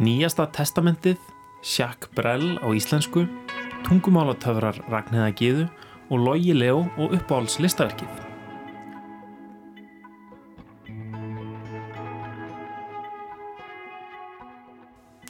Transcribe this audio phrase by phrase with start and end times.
[0.00, 1.18] Nýjasta testamentið,
[1.62, 3.26] Sjakk Brell á íslensku,
[3.84, 5.66] tungumálatöfrar Ragnæða Gíðu
[6.08, 8.08] og Logi Leo og uppáhalds listaverkið.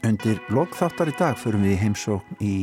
[0.05, 2.55] Undir lokþáttar í dag förum við heimsókn í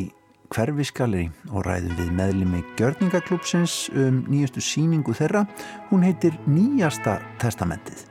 [0.51, 5.45] hverfisgaleri og ræðum við meðlimi Gjörningaklúpsins um nýjastu síningu þeirra.
[5.91, 8.10] Hún heitir Nýjasta testamentið.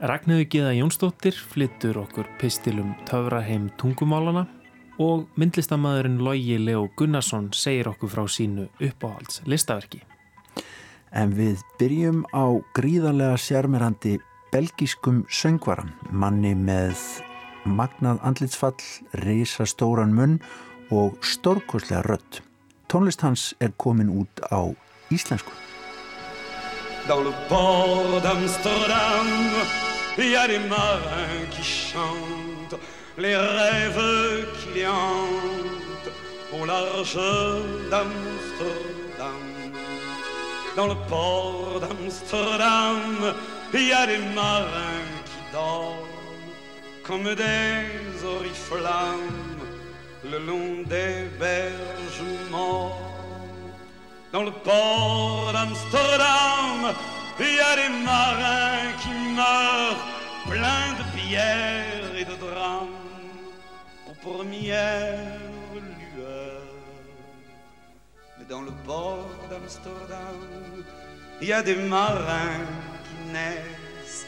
[0.00, 4.46] Ragnöðu Gíða Jónsdóttir flyttur okkur pistilum töfraheim tungumálana
[4.96, 10.00] og myndlistamæðurinn Logi Leo Gunnarsson segir okkur frá sínu uppáhalds listaverki.
[11.12, 14.14] En við byrjum á gríðarlega sérmerandi
[14.54, 16.96] belgískum söngvaran, manni með
[17.68, 18.80] magnað andlitsfall,
[19.20, 20.40] reysastóran munn
[20.88, 22.40] og stórkoslega rött.
[22.88, 24.64] Tónlist hans er komin út á
[25.12, 25.52] íslensku.
[27.04, 32.78] Dans le port d'Amsterdam Il y a des marins qui chantent
[33.16, 36.12] Les rêves qui les hantent
[36.52, 37.18] Au large
[37.90, 39.42] d'Amsterdam
[40.76, 43.34] Dans le port d'Amsterdam
[43.72, 46.10] Il y a des marins qui dorment
[47.02, 49.50] comme des oriflammes
[50.30, 52.96] le long des berges morts.
[54.32, 56.94] Dans le port d'Amsterdam,
[57.40, 60.02] il y a des marins qui meurent
[60.48, 62.98] pleins de pierres et de drames
[64.08, 65.38] aux premières
[66.16, 66.74] lueurs.
[68.38, 70.38] Mais dans le port d'Amsterdam,
[71.40, 72.66] il y a des marins
[73.04, 74.26] qui naissent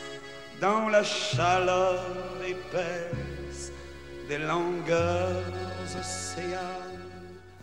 [0.61, 2.01] dans la chaleur
[2.47, 3.73] épaisse
[4.29, 5.45] des langueurs
[6.01, 7.01] océanes.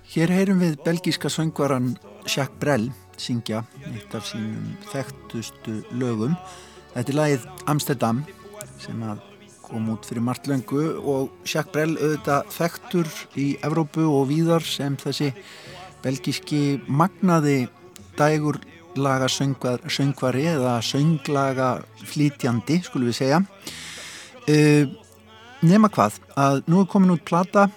[0.10, 1.92] Hér heyrum við belgíska söngvaran
[2.26, 2.88] Jacques Brel
[3.22, 6.38] syngja eitt af sínum þekktustu lögum.
[6.94, 8.24] Þetta er lagið Amsterdam
[8.80, 9.04] sem
[9.70, 14.96] kom út fyrir margt löngu og Jacques Brel auðvitað þekktur í Evrópu og víðar sem
[14.98, 15.30] þessi
[16.04, 17.68] belgíski magnaði
[18.18, 18.60] dægur
[19.00, 21.70] laga söngvar, söngvari eða sönglaga
[22.10, 24.90] flítjandi skulum við segja uh,
[25.62, 27.68] nema hvað að nú er komin út plata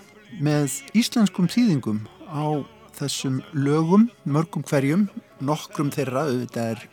[0.42, 2.64] með íslenskum þýðingum á
[3.02, 5.08] þessum lögum, mörgum hverjum
[5.42, 6.86] nokkrum þeirra, auðvitað er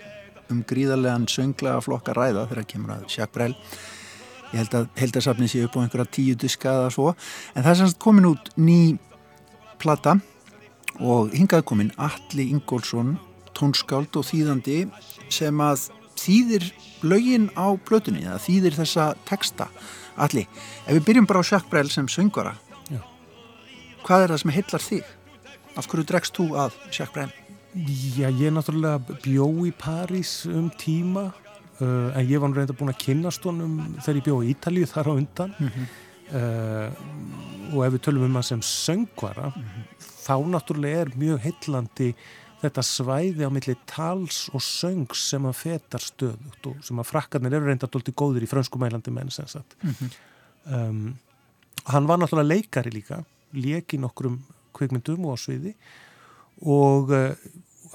[0.49, 3.53] um gríðarlegan sönglaga flokka ræða þegar kemur að Jacques Brel
[4.49, 7.13] ég held að heldarsafni sé upp á einhverja tíu diska eða svo,
[7.53, 8.97] en það er semst komin út ný
[9.81, 10.17] plata
[10.99, 13.17] og hingað komin Alli Ingólfsson
[13.57, 14.81] tónskáld og þýðandi
[15.33, 15.89] sem að
[16.19, 16.65] þýðir
[17.05, 19.69] lögin á plötunni, eða þýðir þessa texta
[20.19, 20.47] Alli,
[20.87, 22.57] ef við byrjum bara á Jacques Brel sem söngvara
[22.89, 23.03] Já.
[24.07, 25.15] hvað er það sem heillar þig?
[25.77, 27.29] Af hverju dregst þú að Jacques Brel?
[28.17, 33.01] Já, ég náttúrulega bjó í París um tíma uh, en ég var reynda búin að
[33.03, 35.53] kynast honum þegar ég bjó í Ítalíu þar á undan.
[36.29, 36.89] Uh,
[37.73, 39.49] og ef við tölum um hann sem söngvara
[39.97, 42.11] þá náttúrulega er mjög heillandi
[42.59, 47.55] þetta svæði á milli tals og söngs sem að fetar stöðut og sem að frakkarnir
[47.57, 49.77] eru reynda doldi góðir í frönskumælandi menn sem sagt.
[50.67, 51.15] Um,
[51.89, 53.23] hann var náttúrulega leikari líka
[53.55, 54.41] leik í nokkrum
[54.77, 55.73] kvikmyndum og á sviði.
[56.59, 57.31] Og uh,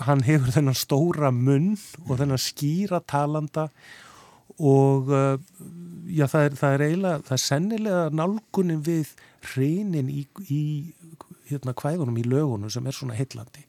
[0.09, 1.75] hann hefur þennan stóra munn
[2.09, 3.69] og þennan skýra talanda
[4.55, 5.37] og uh,
[6.07, 9.13] já, það, er, það er eiginlega, það er sennilega nálgunin við
[9.51, 10.63] hreinin í, í
[11.51, 13.65] hérna kvæðunum í lögunum sem er svona heillandi.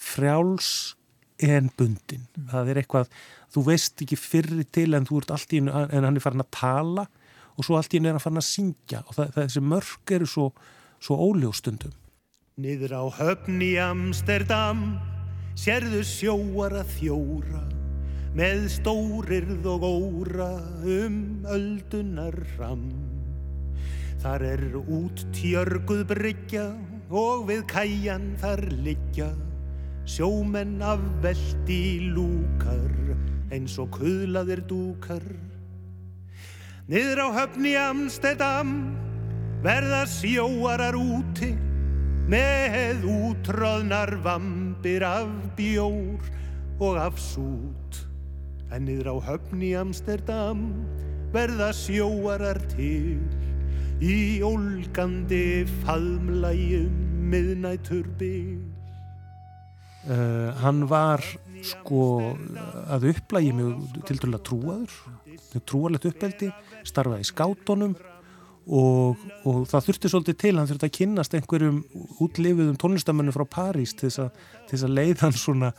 [0.00, 0.96] Frjáls
[1.42, 2.26] en bundin.
[2.50, 3.10] Það er eitthvað,
[3.54, 6.44] þú veist ekki fyrri til en þú ert allt í einu en hann er farin
[6.44, 7.06] að tala
[7.52, 9.02] og svo allt í einu er hann farin að syngja.
[9.06, 10.48] Og það, það þessi mörg eru svo,
[11.02, 11.94] svo óljóstundum
[12.60, 14.98] Niður á höfn í Amsterdam
[15.56, 17.62] sérðu sjóara þjóra
[18.36, 20.50] með stórirð og óra
[20.84, 22.90] um öldunar ram.
[24.20, 26.66] Þar er út tjörguð bryggja
[27.08, 29.30] og við kæjan þar liggja
[30.04, 33.16] sjómenn af veldi lúkar
[33.48, 35.24] eins og kuðlaðir dúkar.
[36.84, 38.78] Niður á höfn í Amsterdam
[39.64, 41.54] verða sjóarar úti
[42.32, 46.22] með útröðnar vampir af bjór
[46.80, 47.98] og af sút.
[48.72, 50.62] En niður á höfn í Amsterdam
[51.34, 53.20] verða sjóarar til
[54.00, 56.94] í ólgandi faðmlægjum
[57.32, 58.62] miðnætur bil.
[60.02, 61.22] Uh, hann var
[61.62, 62.32] sko
[62.90, 64.96] að upplægi mjög til dæla trúaður,
[65.68, 66.48] trúarlegt uppeldi,
[66.88, 67.94] starfaði í skátunum
[68.66, 71.78] og, og það þurfti svolítið til, hann þurfti að kynnast einhverjum
[72.22, 75.70] útlifiðum tónlistamönnum frá París til þess að, til þess að leiða hann svona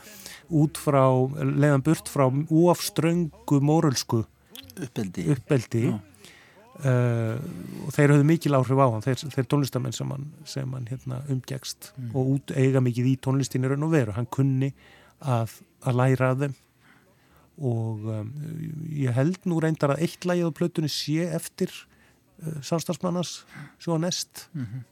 [0.52, 1.04] út frá,
[1.40, 4.24] leiðan burt frá óafströngu mórölsku
[4.84, 5.86] uppeldi, uppeldi.
[6.74, 7.38] Uh,
[7.86, 11.20] og þeir höfðu mikil áhrif á hann þeir, þeir tónlistamenn sem hann, sem hann hérna,
[11.30, 12.08] umgegst Mm.
[12.18, 14.72] og út eiga mikið í tónlistinni raun og veru, hann kunni
[15.22, 15.54] að,
[15.86, 16.56] að læra af þeim.
[17.62, 18.32] Og um,
[18.90, 21.70] ég held nú reyndar að eitt lagið á plötunni sé eftir
[22.62, 23.44] samstagsmannas
[23.78, 24.84] svo nest Mhm.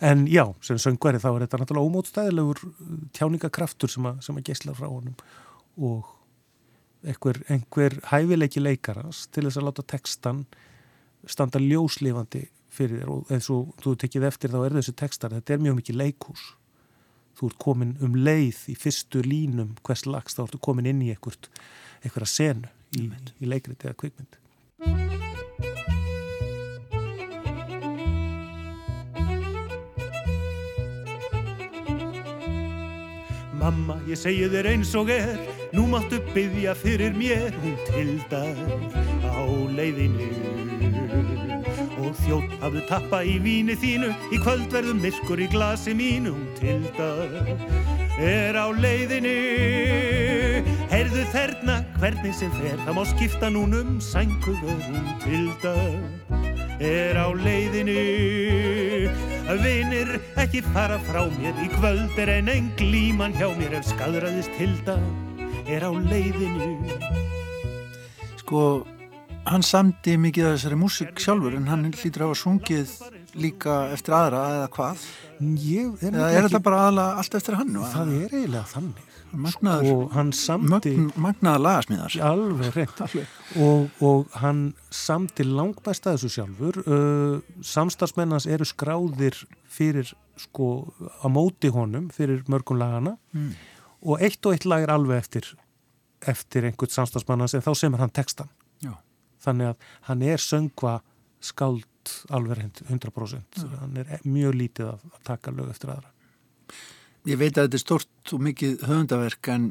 [0.00, 4.44] en já, sem söngveri þá er þetta náttúrulega ómótstæðilegur uh, tjáningakraftur sem að, sem að
[4.48, 5.14] geisla frá honum
[5.78, 6.08] og
[7.04, 10.44] einhver, einhver hæfileiki leikarans til þess að láta textan
[11.26, 13.08] standa ljóslifandi fyrir þér.
[13.12, 16.44] Og eins og þú tekið eftir þá er þessi textar, þetta er mjög mikið leikús
[17.38, 21.10] þú ert komin um leið í fyrstu línum hvers lags þá ertu komin inn í
[21.14, 21.48] einhvert
[22.02, 22.68] einhverja senu
[22.98, 23.06] í,
[23.40, 24.38] í leikriti eða kvikmynd
[33.62, 35.36] Mamma, ég segi þér eins og er,
[35.70, 38.58] nú máttu byggja fyrir mér, hún tildar
[39.22, 40.26] á leiðinu.
[42.02, 46.50] Og þjótt hafðu tappa í víni þínu, í kvöld verðum myrkur í glasi mínu, hún
[46.58, 47.30] tildar
[48.18, 49.36] er á leiðinu.
[50.90, 58.91] Heyrðu þerna, hvernig sem fer, það má skipta núnum, sænguður, hún tildar er á leiðinu
[59.42, 64.54] Vinir ekki fara frá mér í kvöld er en einn glíman hjá mér ef skadraðist
[64.54, 64.94] hilda
[65.66, 66.68] er á leiðinu
[68.40, 68.62] sko
[69.50, 72.94] hann samdi mikið af þessari músík sjálfur en hann hlýtur að hafa sungið
[73.38, 75.06] líka eftir aðra eða hvað?
[75.62, 79.08] Ég er, eða er þetta bara aðla allt eftir hann það er eiginlega þannig.
[79.32, 82.16] Magnaður, og hann samdi mögn, magnaður lagasmíðar.
[82.28, 82.98] Alveg reynd
[83.64, 84.60] og, og hann
[84.92, 86.80] samti langbæsta þessu sjálfur.
[86.84, 89.38] Uh, samstagsmennans eru skráðir
[89.72, 90.68] fyrir sko
[91.24, 93.54] á móti honum fyrir mörgum lagana Mm.
[94.04, 95.46] og eitt og eitt lag er alveg eftir
[96.28, 98.48] eftir einhvern samstagsmannans en þá semur hann textan
[98.84, 98.92] Já.
[99.44, 100.98] þannig að hann er söngva
[101.40, 101.86] skáld
[102.34, 106.10] alveg reynd 100% hann er mjög lítið að, taka lög eftir aðra.
[107.28, 109.68] Ég veit að þetta er stort og mikið höfundaverk en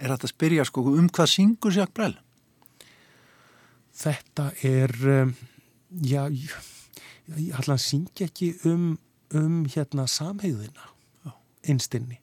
[0.00, 2.16] er þetta að spyrja sko um hvað syngur Jacques Brel?
[4.00, 4.94] Þetta er,
[5.24, 5.34] um,
[6.04, 6.56] já, ég,
[7.56, 8.94] ætla að syngja ekki um,
[9.36, 10.90] um hérna samhegðina
[11.68, 12.20] innstinni.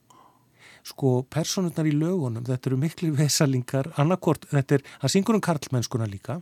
[0.87, 6.07] Sko, personurnar í lögunum, þetta eru miklu vesalingar, annarkort, þetta er, hann syngur um karlmennskuna
[6.07, 6.39] líka,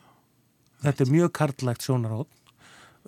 [0.84, 2.30] þetta er mjög karlægt sjónarótt,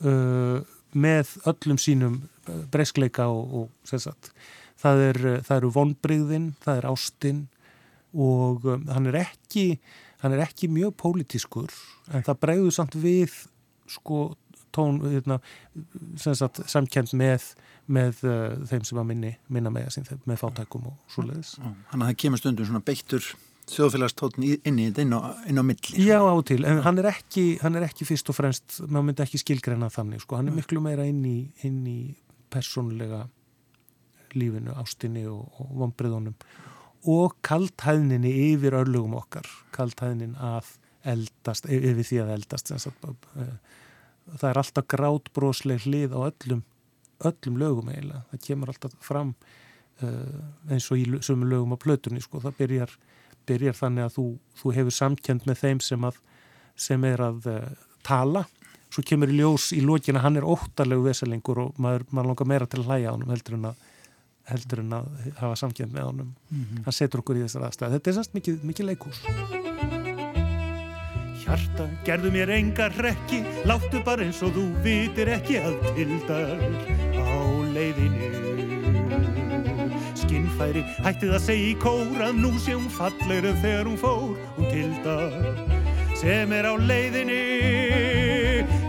[0.05, 0.61] uh,
[0.97, 2.17] með öllum sínum
[2.47, 4.31] uh, breyskleika og, og sagt,
[4.79, 7.45] það, er, uh, það eru vonbrigðin, það er ástinn
[8.17, 9.67] og um, hann er ekki,
[10.23, 11.73] hann er ekki mjög pólitískur
[12.13, 13.35] en það bregður samt við
[13.87, 14.31] sko
[14.75, 15.39] tón, hérna,
[16.19, 17.51] sagt, samkend með,
[17.89, 21.55] með uh, þeim sem að minna með með fátækum og svoleiðis.
[21.57, 23.29] Þannig að það kemur stundum svona beittur
[23.71, 25.19] þjóðfélagstótn inn í þetta inn á,
[25.49, 26.05] inn á milli.
[26.05, 29.09] Já, á og til, en hann er ekki, hann er ekki fyrst og fremst, maður
[29.09, 31.37] myndi ekki skilgreina þannig, sko, hann er miklu meira inn í,
[31.67, 31.99] inn í
[32.53, 33.25] persónlega
[34.37, 36.35] lífinu, ástinni og, og vombriðunum
[37.07, 40.73] og kalthæðninni yfir örlugum okkar, kalthæðnin að
[41.07, 43.45] eldast, yfir því að eldast, uh,
[44.33, 46.63] það er alltaf grátbrósleg hlið á öllum,
[47.27, 48.25] öllum lögum eiginlega.
[48.31, 49.33] Það kemur alltaf fram
[50.03, 50.41] uh,
[50.73, 52.41] eins og í sömu lögum á plötunni, sko.
[52.43, 52.97] Það byrjar,
[53.47, 54.27] byrjar þannig að þú,
[54.61, 56.21] þú hefur samkjönd með þeim sem, að,
[56.87, 57.67] sem er að uh,
[58.05, 58.45] tala.
[58.93, 62.69] Svo kemur í ljós í lókina, hann er óttalegu veselingur og maður, maður langar meira
[62.69, 63.85] til að hlæja á hann heldur en að
[64.47, 65.07] heldur en að
[65.41, 66.35] hafa samkjönd með honum.
[66.49, 66.83] Mm -hmm.
[66.85, 67.91] Hann setur okkur í þessar aðstæð.
[67.97, 69.19] Þetta er semst mikið, mikið leikús.
[71.43, 76.59] Hjarta, gerðu mér enga rekki, láttu bara eins og þú vitir ekki að tildar
[77.15, 77.39] á
[77.75, 78.46] leiðinu.
[80.27, 84.67] Skinnfæri hættið að segja í kór að nú sé hún fallegri þegar hún fór, hún
[84.73, 85.37] tildar
[86.19, 87.37] sem er á leiðinu.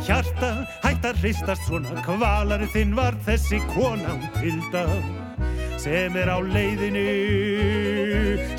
[0.02, 0.50] Hjarta,
[0.82, 4.90] hætt að hristast svona, kvalari þinn var þessi kona, hún tildar
[5.78, 7.04] sem er á leiðinu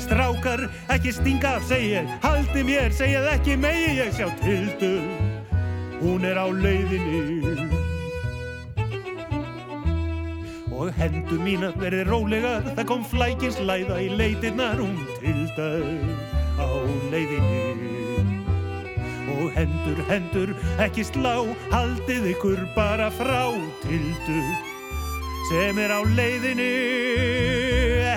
[0.00, 4.94] Strákar, ekki stinga af, segi ég Haldi mér, segið ekki megi ég sjá tildu
[6.00, 7.79] Hún er á leiðinu
[10.80, 15.68] Og hendur mína verið rólegar Það kom flækins læða í leitirnar Hún tilda
[16.56, 16.68] á
[17.12, 17.66] leiðinu
[19.30, 21.36] Og hendur, hendur, ekki slá
[21.72, 23.52] Haldið ykkur bara frá
[23.84, 24.42] tildu
[25.50, 26.66] sem er á leiðinu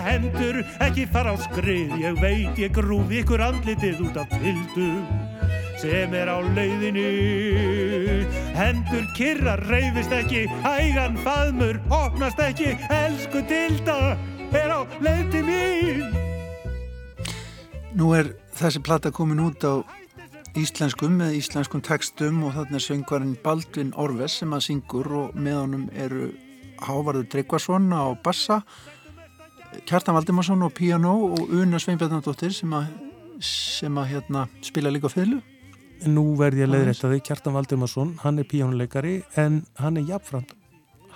[0.05, 4.89] hendur ekki fara á skrið ég veit ég grúfi ykkur andlitið út af tildu
[5.83, 7.03] sem er á leiðinu
[8.55, 12.77] hendur kyrra reyfist ekki hægan faðmur opnast ekki.
[12.87, 14.15] Elsku tilda
[14.55, 16.15] er á leið til mín.
[17.99, 19.83] Nú er þessi platta komin út á
[20.55, 25.59] íslenskum með íslenskum textum og þarna er söngvarinn Baldvin Orves sem að syngur og með
[25.65, 26.31] honum eru
[26.83, 28.61] Hávarður Tryggvason á bassa
[29.83, 32.93] Kjartan Valdimarsson á piano og Una Sveinbjarnadóttir sem að,
[33.43, 35.41] sem að hérna, spila líka fylgu
[36.09, 40.55] Nú verð ég að leiðrætta þig, Kjartan Valdimarsson hann er píjónuleikari en hann er jafnframt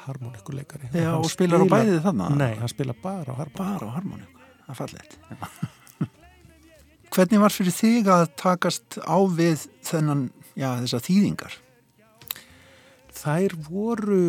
[0.06, 2.38] harmonikuleikari Já, og spilar á bæðið þannig?
[2.40, 5.20] Nei, hann spila bara á harmoniku Bara á harmoniku, það er fallegt
[7.18, 11.56] Hvernig var fyrir þig að takast á við þennan, já, þessar þýðingar?
[13.18, 14.20] Þær voru,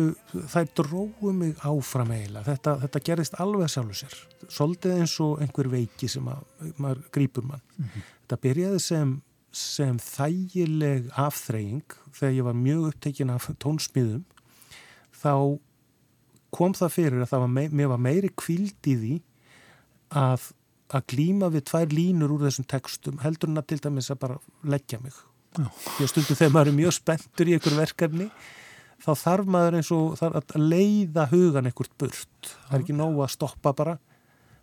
[0.49, 2.47] þær dróðu mig áfram eiginlega.
[2.47, 4.15] Þetta, þetta gerðist alveg sjálfur sér.
[4.47, 6.47] Svolítið eins og einhver veiki sem að,
[6.81, 7.61] maður grýpur mann.
[7.75, 8.07] Mm -hmm.
[8.23, 9.13] Þetta byrjaði sem,
[9.55, 14.23] sem þægileg afþreying þegar ég var mjög upptekinn af tónsmíðum.
[15.15, 15.33] Þá
[16.53, 19.15] kom það fyrir að það var, mei, var meiri kvild í því
[20.19, 20.51] að
[20.89, 24.37] að glýma við tvær línur úr þessum textum heldur hann að til dæmis að bara
[24.65, 25.13] leggja mig.
[25.53, 28.29] Því að stundum þegar maður er mjög spenntur í einhver verkefni
[29.03, 32.49] þá þarf maður eins og að leiða hugan einhvert burt.
[32.67, 33.95] Það er ekki nóg að stoppa bara.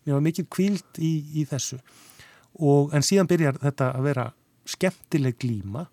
[0.07, 1.79] Mér var mikið kvíld í, í þessu.
[2.63, 4.27] Og en síðan byrjar þetta að vera
[4.71, 5.87] skemmtileg glýma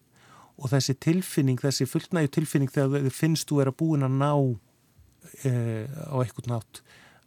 [0.57, 4.31] og þessi tilfinning, þessi fullnægu tilfinning þegar þið finnst þú er að búin að ná
[5.47, 5.51] e,
[5.89, 6.83] á einhvern nátt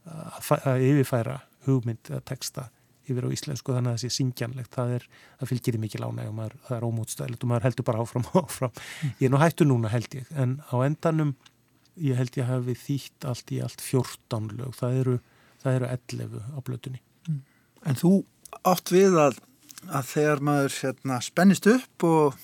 [0.06, 2.68] að, að yfirfæra hugmynd eða texta
[3.06, 5.04] yfir á íslensku þannig að það sé syngjanlegt það, er,
[5.40, 8.72] það fylgir í mikið maður, það er ómútstæðilegt og maður heldur bara áfram og áfram
[8.72, 9.12] mm.
[9.20, 11.34] ég er nú hættu núna held ég en á endanum
[12.02, 15.18] ég held ég hafi þýtt allt í allt 14 lög það eru,
[15.62, 17.42] það eru 11 á blötunni mm.
[17.86, 18.12] En þú
[18.66, 19.38] átt við að,
[19.90, 22.40] að þegar maður hérna, spennist upp og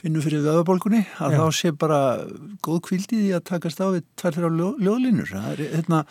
[0.00, 1.40] finnur fyrir vöðabólkunni að Já.
[1.40, 2.00] þá sé bara
[2.64, 6.06] góð kvildi í að takast á við tvær þeirra ljóðlínur það er hérna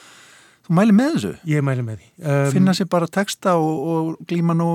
[0.63, 1.29] Þú mæli með þessu?
[1.51, 2.05] Ég mæli með því.
[2.23, 4.67] Um, Finna sér bara texta og, og glíma nú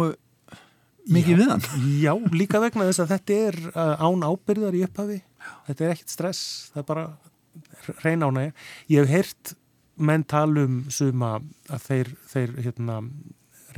[1.08, 1.62] mikið já, við hann?
[2.04, 5.16] Já, líka vegna þess að þetta er uh, án ábyrðar í upphafi.
[5.25, 5.49] Já.
[5.70, 6.42] Þetta er ekkit stress,
[6.75, 7.06] það er bara
[8.04, 8.52] reyn ánægja.
[8.92, 9.54] Ég hef heyrt
[9.99, 11.38] menn talum suma
[11.73, 13.00] að þeir, þeir hérna,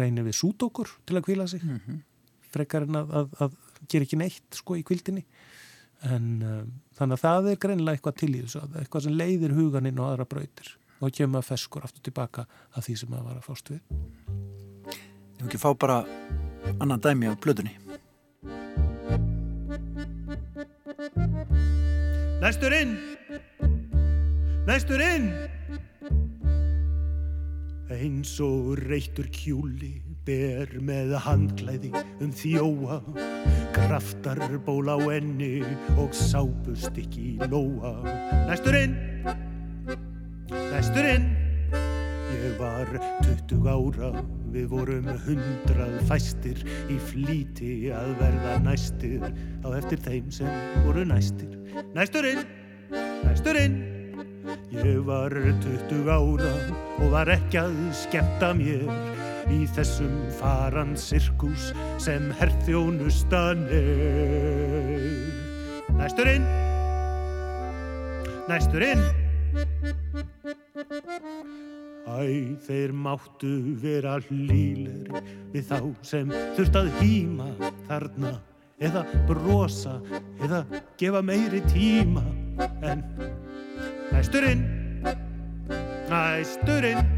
[0.00, 1.64] reynir við súdókur til að kvíla sig.
[1.64, 2.02] Mm -hmm.
[2.50, 3.57] Frekar en að, að, að
[3.88, 5.25] gera ekki neitt sko í kvildinni.
[6.02, 9.99] En um, þannig að það er greinlega eitthvað til í þessu, eitthvað sem leiðir huganinn
[10.00, 13.80] og aðra brautir og kemur maður feskur aftur tilbaka að því sem að fást við
[14.90, 16.02] Ég vil ekki fá bara
[16.76, 17.76] annan dæmi á blöðunni
[22.40, 22.97] Næstur inn
[24.69, 25.30] Næstur inn
[27.91, 31.91] Eins og reyktur kjúli ber með handklæði
[32.23, 33.01] um þjóa.
[33.75, 35.65] Kraftar ból á enni
[35.99, 37.97] og sápust ekki lóa.
[38.47, 38.95] Næstur inn
[40.51, 41.27] Næsturinn
[42.31, 42.87] Ég var
[43.27, 44.13] 20 ára.
[44.55, 49.27] Við vorum hundrað fæstir í flíti að verða næstir.
[49.67, 51.59] Á eftir þeim sem voru næstir.
[51.95, 52.47] Næsturinn,
[53.27, 53.77] næsturinn,
[54.75, 56.53] ég var 20 ára
[57.01, 58.87] og var ekki að skemmta mér
[59.51, 61.71] í þessum faran sirkus
[62.03, 65.01] sem herþjónustan er.
[66.01, 66.47] Næsturinn,
[68.49, 69.03] næsturinn,
[72.11, 73.51] Æ, þeir máttu
[73.83, 75.11] vera hlýlir
[75.53, 77.49] við þá sem þurft að hýma
[77.89, 78.33] þarna
[78.81, 79.99] eða brosa
[80.41, 80.63] eða
[81.01, 82.25] gefa meiri tíma
[82.87, 83.05] en
[84.12, 84.62] næsturinn,
[86.11, 87.17] næsturinn.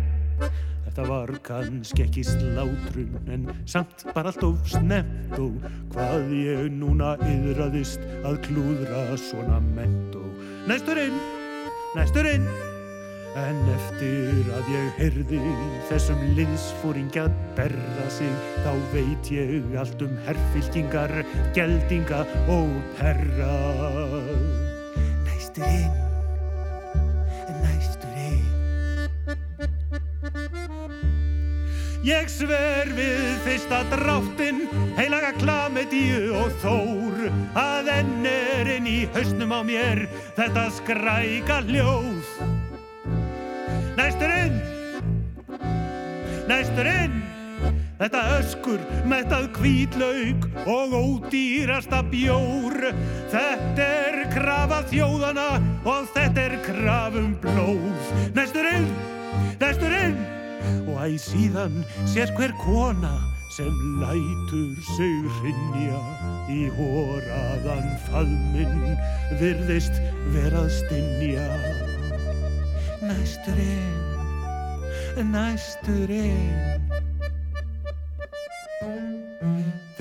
[0.86, 5.54] Þetta var kannski ekki slátrun en samt bara allt of snemt og
[5.94, 11.16] hvað ég núna yðraðist að klúðra svona ment og næsturinn
[11.96, 12.44] næsturinn.
[13.32, 15.38] En eftir að ég heyrði
[15.88, 17.24] þessum liðsfóringja
[17.56, 21.14] berra sig þá veit ég allt um herrfylkingar,
[21.56, 23.56] geldinga og perra.
[25.24, 26.11] Næsturinn,
[27.60, 28.12] næsturinn
[32.02, 34.64] Ég sver við fyrsta dráttin,
[34.96, 37.28] heilaga klamedíu og þór.
[37.54, 42.26] Að enn er inn í hausnum á mér þetta skræka hljóð.
[43.94, 44.58] Næsturinn,
[46.50, 47.20] næsturinn,
[48.02, 52.88] þetta öskur mettað kvítlaug og ódýrasta bjór.
[53.30, 55.48] Þetta er krafa þjóðana
[55.86, 58.08] og þetta er krafum blóð.
[58.34, 58.88] Næsturinn,
[59.62, 60.18] næsturinn
[60.88, 63.14] og æg síðan sér hver kona
[63.52, 66.02] sem lætur sig rinja
[66.50, 68.96] í hóraðan faðminn
[69.40, 70.00] virðist
[70.32, 71.48] verað stinja
[73.02, 74.00] Næsturinn,
[75.34, 77.01] næsturinn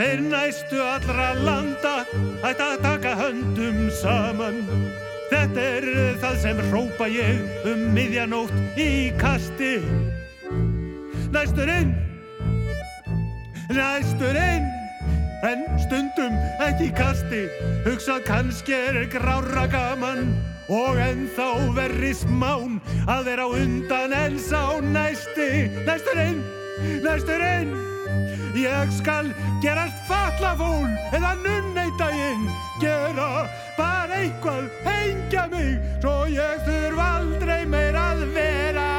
[0.01, 1.91] þeir næstu allra landa
[2.41, 4.63] ætti að taka höndum saman.
[5.29, 5.85] Þetta er
[6.23, 9.75] það sem hrópa ég um miðjanótt í kasti.
[11.31, 11.93] Næsturinn
[13.71, 14.65] Næsturinn
[15.47, 16.33] En stundum
[16.65, 17.45] ekki kasti.
[17.85, 20.33] Hugsað kannski er grára gaman
[20.69, 25.69] Og ennþá verri smán Að vera undan en sá næsti.
[25.87, 26.43] Næsturinn
[27.05, 27.90] Næsturinn
[28.55, 29.31] Ég skal
[29.63, 32.49] gerast fallafól eða nunneittæginn
[32.81, 38.89] Gera bara eitthvað, hengja mig Svo ég þurf aldrei meir að vera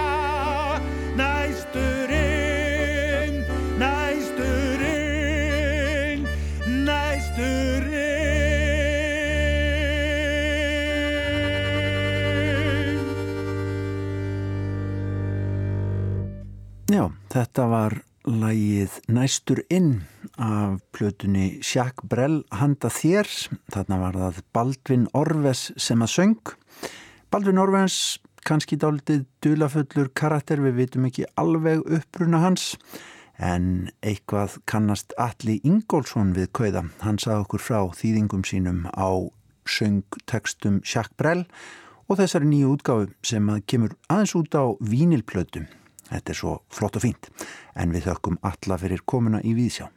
[1.73, 3.45] Næsturinn,
[3.79, 6.27] næsturinn,
[6.87, 7.93] næsturinn.
[16.89, 20.03] Já, þetta var lægið Næstur inn
[20.39, 23.29] af plötunni Sjakk Brell handa þér.
[23.73, 26.53] Þarna var það Baldvin Orves sem að söng.
[27.33, 32.77] Baldvin Orves, kannski dálitið dulafullur karakter, við vitum ekki alveg uppruna hans.
[33.43, 36.87] En eitthvað kannast Alli Ingólfsson við kauða.
[37.03, 39.11] Hann sað okkur frá þýðingum sínum á
[39.67, 41.47] söngtekstum Sjakk Brell
[42.07, 45.71] og þessari nýju útgáfu sem að kemur aðeins út á vínilplötum.
[46.13, 47.29] Þetta er svo flott og fínt,
[47.75, 49.89] en við þökkum alla fyrir komuna í Víðsjá.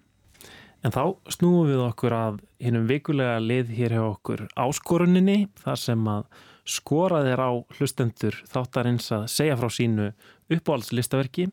[0.86, 6.03] En þá snúum við okkur að hinnum vikulega lið hér hjá okkur áskoruninni, þar sem
[6.12, 6.27] að
[6.65, 10.12] skorað er á hlustendur þáttarins að segja frá sínu
[10.53, 11.50] uppáhaldslistaverki.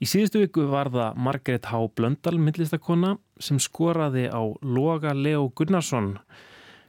[0.00, 1.82] Í síðustu viku var það Margrét H.
[1.98, 6.14] Blöndal, myndlistakona, sem skoraði á Loga Leo Gunnarsson,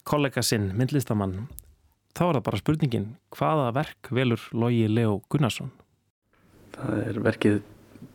[0.08, 1.50] kollega sinn, myndlistamann.
[2.14, 5.74] Þá er það bara spurningin, hvaða verk velur Logi Leo Gunnarsson?
[6.76, 7.62] Það er verkið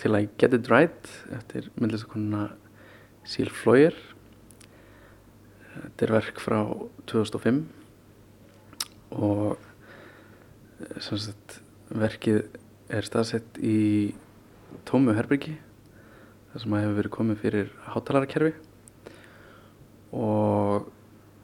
[0.01, 2.49] til að Get It Right eftir myndlistakonuna
[3.27, 3.97] Síl Flóir.
[5.77, 6.61] Þetta er verk frá
[7.11, 7.63] 2005
[9.17, 9.57] og
[11.01, 11.61] sagt,
[11.93, 12.45] verkið
[12.93, 14.15] er staðsett í
[14.89, 15.57] tómu herbyrgi
[16.53, 18.55] þar sem að hefur verið komið fyrir hátalarakerfi
[20.17, 20.89] og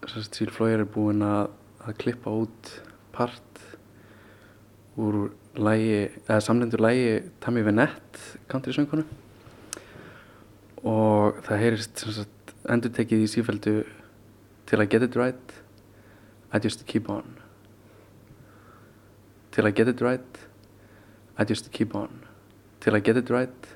[0.08, 1.52] Síl Flóir er búin að,
[1.86, 2.72] að klippa út
[3.14, 3.62] part
[4.98, 9.04] úr lægi, eða samlendur lægi Tammy Venett country söngkonu
[10.82, 13.74] og það heyrist sagt endur tekið í sífældu
[14.66, 15.62] til I get it right
[16.52, 17.24] I just keep on.
[19.52, 20.38] Till I get it right
[21.38, 22.24] I just keep on.
[22.80, 23.68] Till I get it right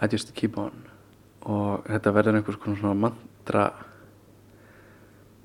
[0.00, 0.86] I just keep on.
[1.46, 3.68] Og þetta verður einhvers konar svona mantra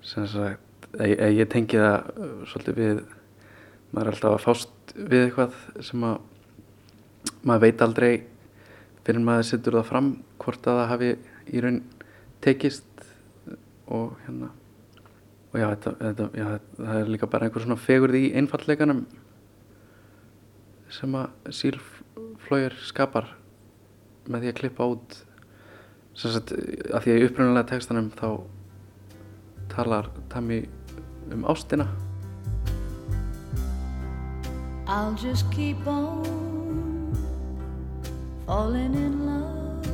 [0.01, 3.03] sem sagt ég, ég tengi það uh, svolítið við
[3.91, 6.19] maður er alltaf að fást við eitthvað sem að
[7.45, 8.11] maður veit aldrei
[9.05, 10.09] fyrir maður setur það fram
[10.41, 11.11] hvort að það hafi
[11.51, 11.79] í raun
[12.41, 13.05] tekist
[13.91, 14.51] og hérna
[15.51, 16.45] og já, þetta, þetta, já,
[16.77, 19.01] það er líka bara einhver svona fegurð í einfallleikanum
[20.91, 23.33] sem að sílflóir skapar
[24.31, 25.17] með því að klippa út
[26.15, 26.53] sem sagt,
[26.91, 28.29] að því að í upprunalega textanum þá
[29.71, 30.63] talar Tammy
[31.31, 31.87] um ástina
[34.91, 37.15] I'll just keep on
[38.45, 39.87] falling in love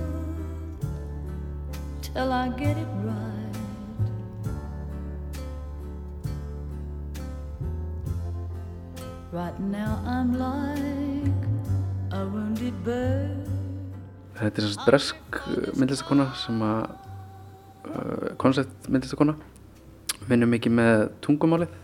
[2.01, 3.57] till I get it right.
[9.31, 11.43] Right now I'm like
[12.11, 13.45] a wounded bird.
[14.39, 15.37] Þetta er þess að bresk
[15.77, 16.81] myndlistakona sem að
[17.91, 19.37] uh, koncept myndlistakona
[20.25, 21.77] vinnur mikið með tungumálið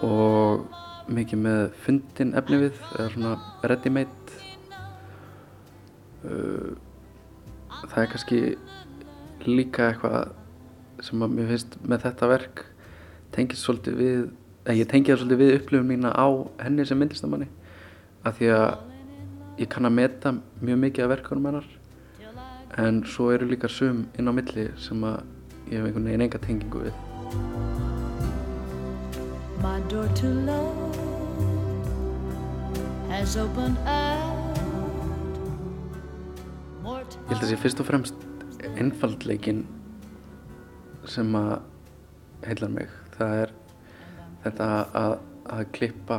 [0.00, 0.64] og
[1.08, 3.34] mikið með fundin efni við eða svona
[3.68, 4.38] ready made
[6.24, 6.72] uh,
[7.90, 8.40] það er kannski
[9.44, 12.64] líka eitthvað sem að mér finnst með þetta verk
[13.34, 14.18] tengist svolítið við
[14.64, 16.26] eða ég tengi það svolítið við upplifun mína á
[16.64, 17.50] henni sem myndlistamanni
[18.24, 18.68] af því að
[19.60, 20.32] ég kann að meta
[20.64, 21.68] mjög mikið af verkunum hennar
[22.84, 25.20] en svo eru líka sum inn á milli sem að
[25.70, 26.96] ég hef einhvern veginn enga tengingu við.
[29.62, 30.83] My door to love
[33.14, 34.58] has opened out.
[36.82, 38.24] More Ég held að sé fyrst og fremst
[38.74, 39.60] einfaldleikin
[41.08, 41.52] sem að
[42.44, 42.90] heillar mig.
[43.14, 43.52] Það er
[44.44, 45.14] þetta að,
[45.56, 46.18] að klippa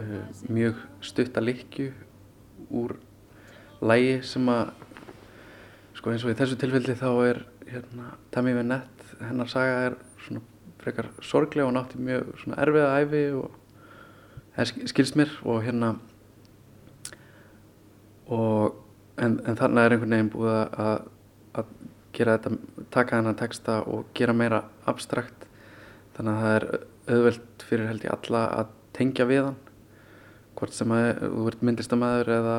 [0.00, 0.80] uh, mjög
[1.12, 1.92] stutta likju
[2.74, 2.96] úr
[3.86, 4.72] lægi sem að
[5.96, 10.42] sko eins og í þessu tilfelli þá er hérna Tammy Venett, hennar saga er svona
[10.82, 13.65] frekar sorglega og nátti mjög svona erfiða æfi og það
[14.64, 15.96] skilst mér og hérna
[18.32, 18.76] og
[19.20, 20.96] en, en þarna er einhvern veginn búið að,
[21.60, 21.74] að
[22.16, 25.46] gera þetta, taka þennan texta og gera meira abstrakt.
[26.16, 26.66] Þannig að það er
[27.12, 29.60] auðvelt fyrir held ég alla að tengja við hann.
[30.56, 32.58] Hvort sem að þú ert myndlistamæður eða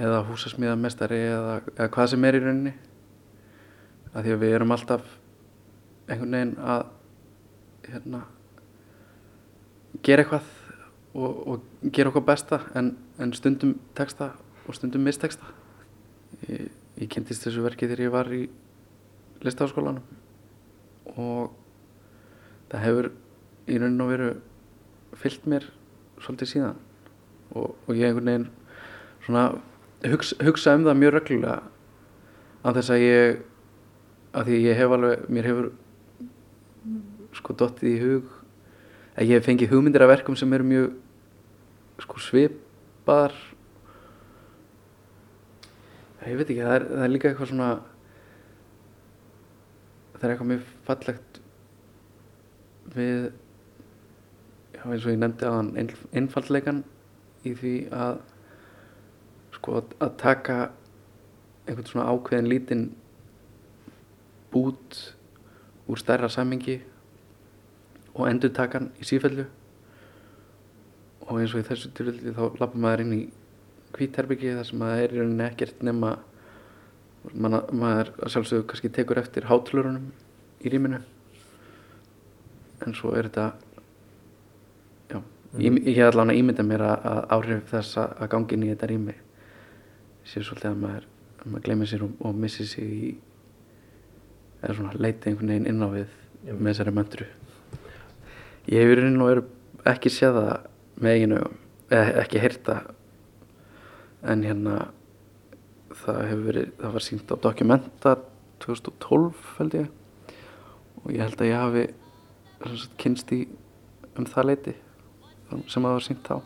[0.00, 2.74] eða húsasmíðamestari eða, eða hvað sem er í rauninni.
[4.10, 5.16] Að því að við erum alltaf
[6.10, 6.84] einhvern veginn að
[7.90, 8.22] hérna
[10.06, 10.46] gera eitthvað
[11.14, 14.32] og, og gera okkur besta en, en stundum texta
[14.66, 15.50] og stundum misteksta
[16.48, 16.68] ég,
[17.00, 18.44] ég kynntist þessu verki þegar ég var í
[19.44, 20.04] listafaskólanum
[21.16, 21.50] og
[22.70, 23.10] það hefur
[23.70, 24.30] í rauninu veru
[25.18, 25.66] fyllt mér
[26.20, 26.78] svolítið síðan.
[27.50, 28.48] Og, og ég einhvern veginn
[29.24, 29.44] svona
[30.12, 31.56] hugsa, hugsa um það mjög reglulega
[32.60, 33.40] að þess að ég
[34.30, 35.70] að því ég hef alveg, mér hefur
[37.34, 38.36] sko dottið í hug
[39.18, 40.90] ég hef fengið hugmyndir af verkum sem eru mjög
[42.00, 43.34] sko svipaðar.
[46.28, 47.70] Ég veit ekki, það er, það er líka eitthvað svona
[50.20, 51.38] það er eitthvað mjög fallegt
[52.92, 53.22] við
[54.74, 55.70] já, eins og ég nefndi á hann
[56.20, 56.82] einfaldleikan
[57.48, 58.18] í því að
[59.56, 60.58] sko að taka
[61.64, 62.84] einhvern svona ákveðin lítinn
[64.52, 64.98] bút
[65.88, 66.80] úr stærra samingi
[68.20, 69.46] og endur taka hann í sífellu.
[71.28, 73.22] Og eins og í þessu tilfelli þá lappa maður inn í
[73.96, 76.12] hvítherbyggi þar sem maður er í rauninni ekkert nema
[77.34, 80.10] manna, maður sjálfsögur kannski tekur eftir hátlurunum
[80.64, 81.00] í rýminu.
[82.86, 83.48] En svo er þetta
[85.10, 85.18] já,
[85.58, 88.70] ég, ég hef allavega ímyndað mér að, að áhrif þess að, að gangi inn í
[88.72, 89.16] þetta rými
[90.30, 93.10] sé svolítið að maður, að maður glemir sér og, og missi sig í
[94.60, 96.16] eða svona leita einhvern veginn inn á við
[96.50, 97.28] með þessari möndru
[98.70, 99.44] ég hefur inn og eru
[99.90, 100.66] ekki séð það
[101.00, 101.42] með eiginu
[101.90, 102.80] ekki heyrta
[104.30, 104.76] en hérna
[106.00, 108.14] það hefur verið, það var sínt á Documenta
[108.60, 109.90] 2012 held ég.
[111.00, 113.42] Og ég held að ég hafi kynst í
[114.18, 114.76] um það leiti
[115.50, 116.36] sem það var sínt þá.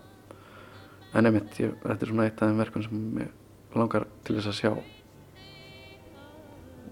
[1.14, 4.50] En einmitt, ég, þetta er svona eitt af þeim verkun sem ég langar til þess
[4.50, 4.72] að sjá.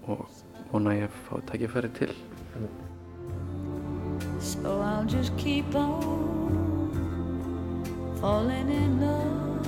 [0.07, 0.25] Og
[0.71, 2.11] vona að ég fá tækifæri til
[4.43, 6.91] So I'll just keep on
[8.19, 9.67] falling in love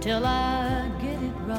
[0.00, 1.58] till I get it right.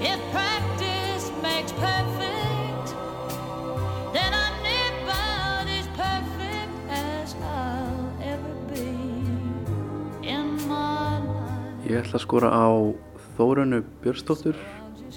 [0.00, 2.94] If practice makes perfect,
[4.12, 4.56] then I'm
[5.02, 8.92] about as perfect as I'll ever be
[10.28, 11.88] in my life.
[11.88, 12.68] Ég ætla að skora á
[13.36, 14.56] Þórunu Björnsdóttur,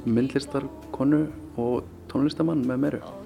[0.05, 1.25] myndlistarkonu
[1.57, 3.25] og tónlistamann með love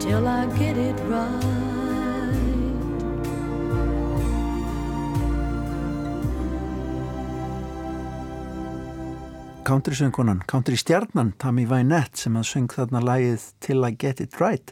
[0.00, 1.76] till I get it right.
[9.66, 14.36] country söngkonan, country stjarnan Tammy Wynette sem að söng þarna lagið Till I Get It
[14.38, 14.70] Right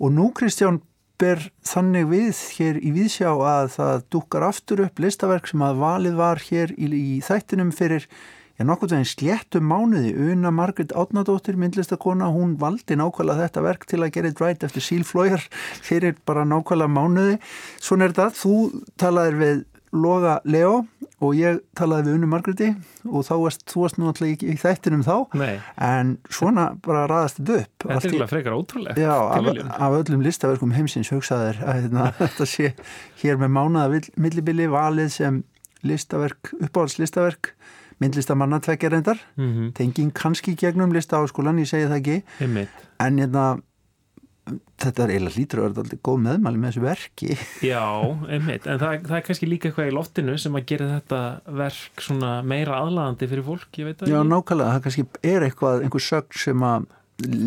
[0.00, 0.80] og nú Kristján
[1.22, 6.16] ber þannig við hér í viðsjá að það dúkar aftur upp listaverk sem að valið
[6.18, 8.08] var hér í, í þættinum fyrir
[8.58, 10.12] já nokkuð veginn sléttum mánuði.
[10.32, 14.84] Una Margrit Átnadóttir, myndlistakona hún valdi nákvæmlega þetta verk til að Get It Right eftir
[14.84, 15.46] sílflójar
[15.82, 17.38] fyrir bara nákvæmlega mánuði.
[17.80, 20.86] Svona er þetta, þú talaðir við Loga Leo
[21.22, 22.68] og ég talaði við Unni Margreti
[23.06, 27.04] og þá varst, þú varst nú náttúrulega ekki í þættinum þá Nei, en svona bara
[27.10, 27.84] raðast þetta upp.
[27.84, 29.02] Þetta er eiginlega frekar ótrúlegt.
[29.02, 32.72] Já, af, af öllum listaverkum heimsins hugsaðir að hérna, þetta sé
[33.22, 35.42] hér með mánaða millibili valið sem
[35.86, 37.52] listaverk, uppáhalds listaverk
[38.02, 39.20] myndlistamanna tvekja reyndar.
[39.38, 42.22] Mhm, tenging kannski gegnum lista áskólan, ég segi það ekki.
[42.40, 42.88] Einmitt.
[42.98, 43.46] en hérna
[44.50, 47.36] þetta er eiginlega hlýtur að vera alltaf góð meðmæli með þessu verki.
[47.72, 47.84] Já,
[48.26, 51.20] einmitt, en það, það er kannski líka eitthvað í loftinu sem að gera þetta
[51.60, 54.32] verk svona meira aðlaðandi fyrir fólk, ég það Já, ekki.
[54.32, 56.90] nákvæmlega, það kannski er eitthvað einhver sögn sem að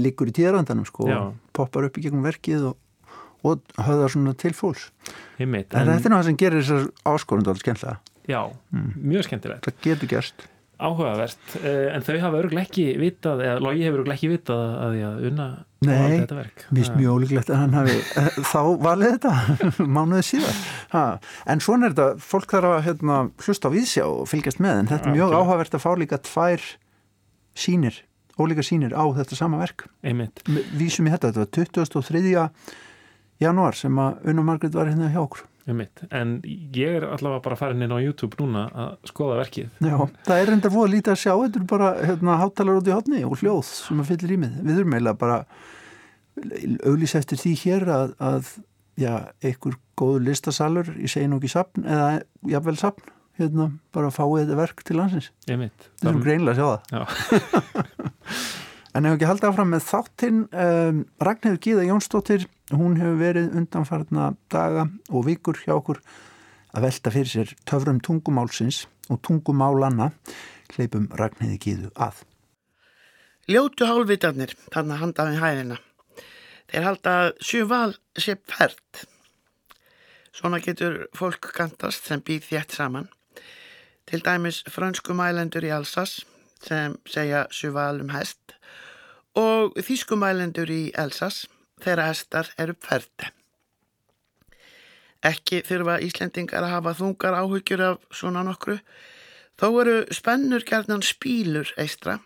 [0.06, 1.12] liggur í tíðarandanum sko,
[1.56, 4.90] poppar upp í gegnum verkið og, og höfðar svona til fólks.
[5.36, 8.00] Einmitt, en, en, þetta er náttúrulega sem gerir þessar áskorundu alveg skemmtilega,
[8.32, 8.42] já,
[8.96, 9.68] mjög skemmtilegt.
[9.68, 14.18] það getur gerst Áhugavert, eh, en þau hafa örgulega ekki vitað, eða Logi hefur örgulega
[14.20, 15.46] ekki vitað að því að unna
[15.86, 16.64] Nei, þetta verk.
[16.68, 20.60] Finnst mjög ólíklegt að hann hafi eh, þá valið þetta mánuðið síðar
[20.96, 21.04] ha.
[21.54, 24.92] en svona er þetta, fólk þarf að hérna, hlusta á vísjá og fylgjast með en
[24.92, 25.46] þetta er mjög Algjörlega.
[25.46, 26.68] áhugavert að fá líka tvær
[27.66, 28.02] sínir,
[28.36, 30.44] ólíka sínir á þetta sama verk Einmitt,
[30.76, 32.38] vísum í þetta, þetta var 23.
[33.46, 37.58] janúar sem að Unna Margrét var hérna hjá okkur einmitt, en ég er allavega bara
[37.58, 39.72] farin inn á YouTube núna að skoða verkið.
[39.82, 39.96] Já,
[40.28, 43.24] það er enda fóða lítið að sjá þetta er bara hérna, hátalar út í hotni
[43.26, 45.40] og hljóð sem að fyllir ímið, við erum eiginlega bara
[46.86, 48.54] auglýs eftir því hér að, að
[49.00, 52.10] já, einhver góður listasalur í segin og ekki sapn eða
[52.52, 55.90] jafnvel sapn hérna, bara fáið þetta verk til landsins Ég mitt.
[56.02, 57.02] við erum greinlega að sjá það Já.
[58.96, 64.30] en ef ekki haldið áfram með þáttinn um, Ragnhildur Gíða Jónsdóttir hún hefur verið undanfarna
[64.52, 66.00] daga og vikur hjá okkur
[66.76, 70.14] að velta fyrir sér töfrum tungumálsins og tungumálanna
[70.76, 72.24] hleypum Ragnhildur Gíðu að
[73.46, 75.76] Ljótu hálfvitarnir, þarna handaði hæðina.
[76.66, 79.04] Þeir halda að sjöval sé fært.
[80.34, 83.06] Svona getur fólk kantast sem býð þétt saman.
[84.10, 86.24] Til dæmis fransku mælendur í Alsas
[86.66, 88.56] sem segja sjöval um hest
[89.40, 91.46] og þýsku mælendur í Elsas
[91.84, 93.32] þeirra hestar eru færte.
[95.26, 98.78] Ekki þurfa Íslendingar að hafa þungar áhyggjur af svona nokkru.
[99.60, 102.20] Þó eru spennur gerðnan spílur eistra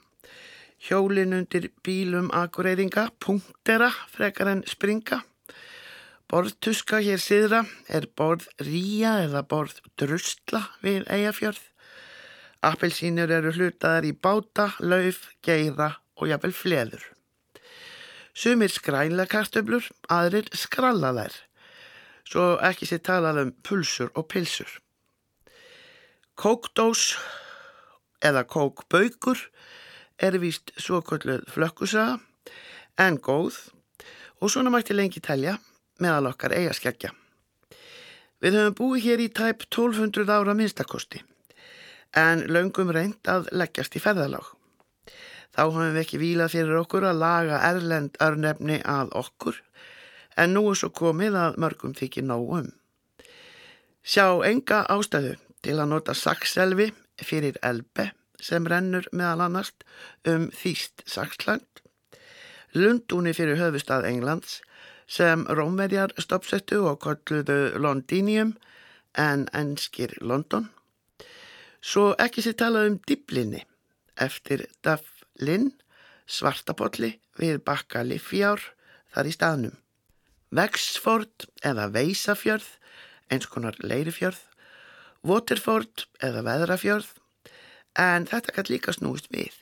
[0.79, 5.21] hjólin undir bílum akureyringa, punktera frekar en springa.
[6.29, 11.61] Borðtuska hér siðra er borð ríja eða borð drusla við eigafjörð.
[12.69, 17.03] Appelsínur eru hlutaðar í báta, lauf, geira og jafnvel fleður.
[18.35, 21.35] Sumir skræla kartöblur, aðrir skralla þær.
[22.29, 24.69] Svo ekki sér talað um pulsur og pilsur.
[26.39, 27.17] Kókdós
[28.23, 29.41] eða kókbaukur
[30.19, 32.19] er vist svo kolluð flökkusaga
[32.99, 33.57] en góð
[34.39, 35.57] og svona mætti lengi telja
[35.99, 37.11] meðal okkar eigaskeggja.
[38.39, 41.23] Við höfum búið hér í tæp 1200 ára minnstakosti
[42.19, 44.58] en löngum reynd að leggjast í ferðalag.
[45.55, 49.57] Þá höfum við ekki vílað fyrir okkur að laga erlend örnefni að okkur
[50.39, 52.69] en nú er svo komið að mörgum þykir nóg um.
[54.05, 55.35] Sjá enga ástæðu
[55.65, 59.73] til að nota sakselvi fyrir elbe sem rennur meðal annars
[60.27, 61.67] um Þýst Saksland,
[62.73, 64.61] Lundúni fyrir höfustad Englands
[65.09, 68.53] sem Rómverjar stoppsettu og kolluðu Londinium
[69.17, 70.69] en enskir London.
[71.81, 73.63] Svo ekki sér talað um Diblinni
[74.19, 74.67] eftir
[75.39, 75.71] Daflinn,
[76.27, 78.59] Svartapolli við bakka Liffjár
[79.13, 79.75] þar í staðnum.
[80.51, 82.67] Vexford eða Veisafjörð,
[83.31, 84.41] eins konar Leirifjörð,
[85.23, 87.13] Waterford eða Veðrafjörð
[87.95, 89.55] en þetta kann líka snúist við.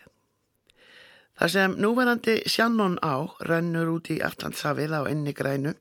[1.38, 5.76] Þar sem núverandi Sjannon á rennur út í Arlandsafið á enni grænu,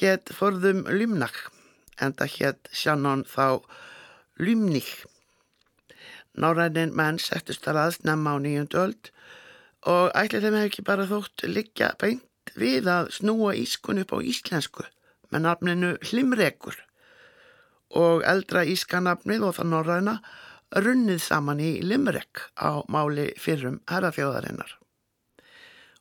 [0.00, 1.52] hétt forðum Lymnach,
[2.02, 3.62] en það hétt Sjannon þá
[4.42, 5.06] Lymnich.
[6.38, 9.10] Nárænin menn settust aðst nefn á nýjöndu öld
[9.90, 14.18] og ætli þeim hefði ekki bara þótt liggja beint við að snúa ískun upp á
[14.22, 14.86] íslensku
[15.32, 16.76] með nafninu Hlimrekur.
[17.98, 20.18] Og eldra ískanafnið og það norræna
[20.76, 24.74] runnið saman í Limerick á máli fyrrum herrafjóðarinnar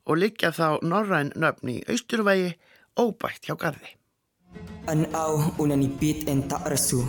[0.07, 2.53] og liggja þá norræn nöfn í austurvægi
[2.99, 3.89] óbætt hjá gardi.
[4.87, 7.01] An au unanipit en ta'rasu,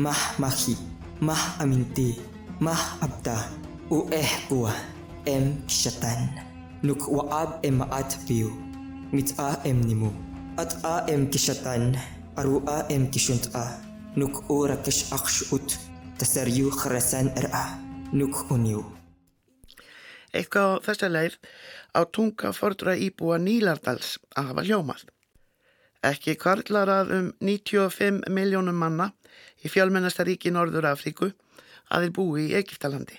[0.00, 0.76] mah mahi,
[1.20, 2.14] mah aminti,
[2.60, 3.38] mah abda,
[3.90, 4.72] u eh kuwa,
[5.26, 6.28] em shatan.
[6.82, 8.50] Nuk waab em maat piu,
[9.12, 10.10] mit a em nimu,
[10.58, 11.94] at a em kishatan,
[12.36, 13.64] aru a em kishunt a,
[14.16, 15.78] nuk ura kish akshut,
[16.18, 17.78] tasarju khrasan er'a,
[18.12, 18.82] nuk uniu.
[20.34, 21.38] Eitthvað á þessa leið
[21.94, 25.04] á tunga fordra íbúa Nílardals að hafa hljómað.
[26.02, 29.12] Ekki kvarlar að um 95 miljónum manna
[29.64, 31.32] í fjölmennastaríki Norður Afríku
[31.90, 33.18] að þeir búi í Egiptalandi.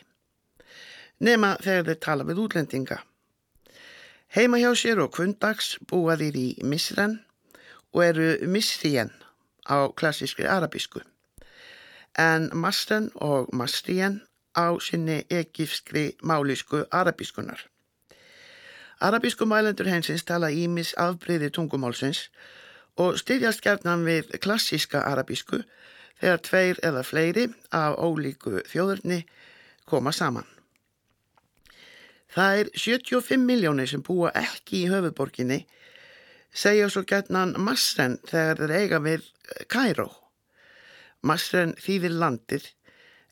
[1.19, 2.99] Nema þegar þeir tala við útlendinga.
[4.35, 7.19] Heima hjá sér og kvundags búa þeir í Misren
[7.93, 9.11] og eru Misrien
[9.65, 11.01] á klassískri arabísku.
[12.17, 14.21] En Masren og Masrien
[14.57, 17.59] á sinni egifskri málísku arabískunar.
[18.99, 22.27] Arabísku mælendur hensins tala ímis afbreyði tungumálsins
[22.99, 25.61] og styðjast gerðnan við klassíska arabísku
[26.19, 29.23] þegar tveir eða fleiri af ólíku þjóðurni
[29.89, 30.47] koma saman.
[32.29, 35.63] Það er 75 miljónir sem búa ekki í höfuborginni
[36.53, 39.29] segja svo gerðnan Masren þegar þeir eiga við
[39.69, 40.09] Kæró.
[41.25, 42.67] Masren þýðir landið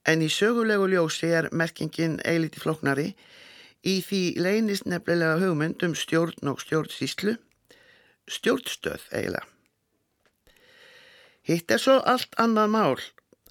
[0.07, 3.11] en í sögulegu ljósi er merkingin eiliti floknari
[3.85, 7.37] í því leynist nefnilega hugmynd um stjórn og stjórnsýslu,
[8.27, 9.56] stjórnstöð eiginlega.
[11.47, 12.95] Hitt er svo allt annað mál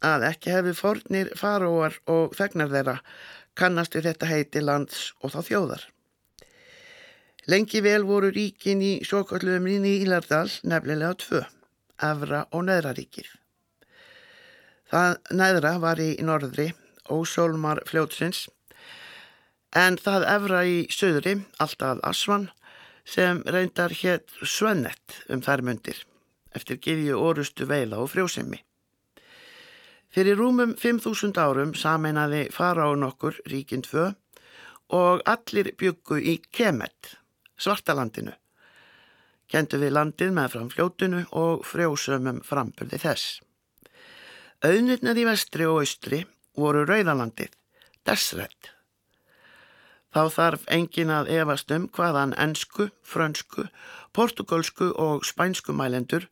[0.04, 2.96] að ekki hefði fornir faróar og þegnar þeirra
[3.56, 5.84] kannast við þetta heiti lands og þá þjóðar.
[7.46, 11.42] Lengi vel voru ríkin í svokalluðum í Ílardal nefnilega tvö,
[12.02, 13.28] Efra og Neðraríkið.
[14.90, 16.66] Það neðra var í norðri,
[17.10, 18.48] ósólmar fljótsins,
[19.74, 22.50] en það efra í söðri, alltaf Asvan,
[23.06, 26.02] sem reyndar hétt Svennett um þær mundir,
[26.56, 28.62] eftir gefju orustu veiða og frjósemi.
[30.12, 34.08] Fyrir rúmum 5.000 árum sameinaði faraón okkur ríkinn tvö
[34.96, 37.16] og allir byggu í Kemet,
[37.58, 38.32] svartalandinu.
[39.50, 43.40] Kentu við landið með fram fljótinu og frjósömmum framburði þess.
[44.64, 46.22] Auðnirnir í vestri og austri
[46.56, 47.52] voru Rauðalandið,
[48.08, 48.72] Desret.
[50.16, 53.66] Þá þarf engin að efast um hvaðan ennsku, frönsku,
[54.16, 56.24] portugalsku og spænsku mælendur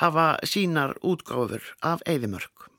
[0.00, 2.70] hafa sínar útgáfur af Eðimörk.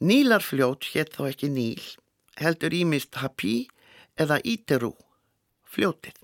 [0.00, 1.82] Nílarfljót hétt þá ekki Níl,
[2.36, 3.68] heldur ímist Hapi
[4.20, 4.92] eða Íterú,
[5.64, 6.18] fljótið.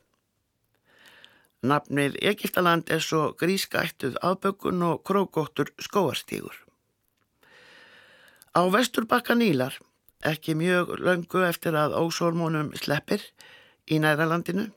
[1.63, 6.57] Nafnið Egiptaland er svo grískættuð afbökun og krókóttur skóarstígur.
[8.53, 9.79] Á vesturbakka Nílar,
[10.27, 13.23] ekki mjög löngu eftir að ósólmónum sleppir
[13.87, 14.69] í næralandinu,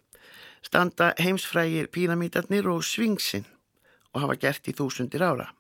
[0.66, 3.46] standa heimsfrægir píramítarnir og svingsinn
[4.14, 5.52] og hafa gert í þúsundir ára.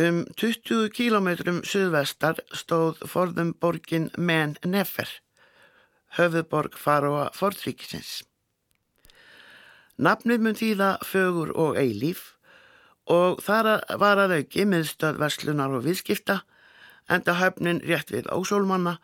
[0.00, 5.08] Um 20 kílometrum suðvestar stóð forðum borgin Men Nefer,
[6.16, 8.22] höfuðborg faroa fortríkisins.
[10.00, 12.30] Nafnið mun þýða fögur og eilíf
[13.12, 16.40] og þar var að auki miðstöð verslunar og viðskipta
[17.12, 18.96] enda höfnin rétt við ósólmanna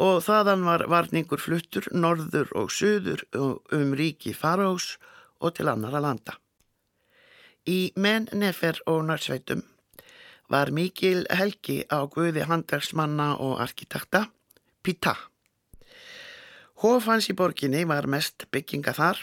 [0.00, 4.96] og þaðan var varningur fluttur norður og söður um ríki faroás
[5.40, 6.38] og til annara landa.
[7.68, 9.62] Í Men Nefer og Narsveitum
[10.50, 14.26] var mikil helgi á guði handverksmanna og arkitekta,
[14.82, 15.14] Pita.
[16.82, 19.20] Hof hans í borginni var mest bygginga þar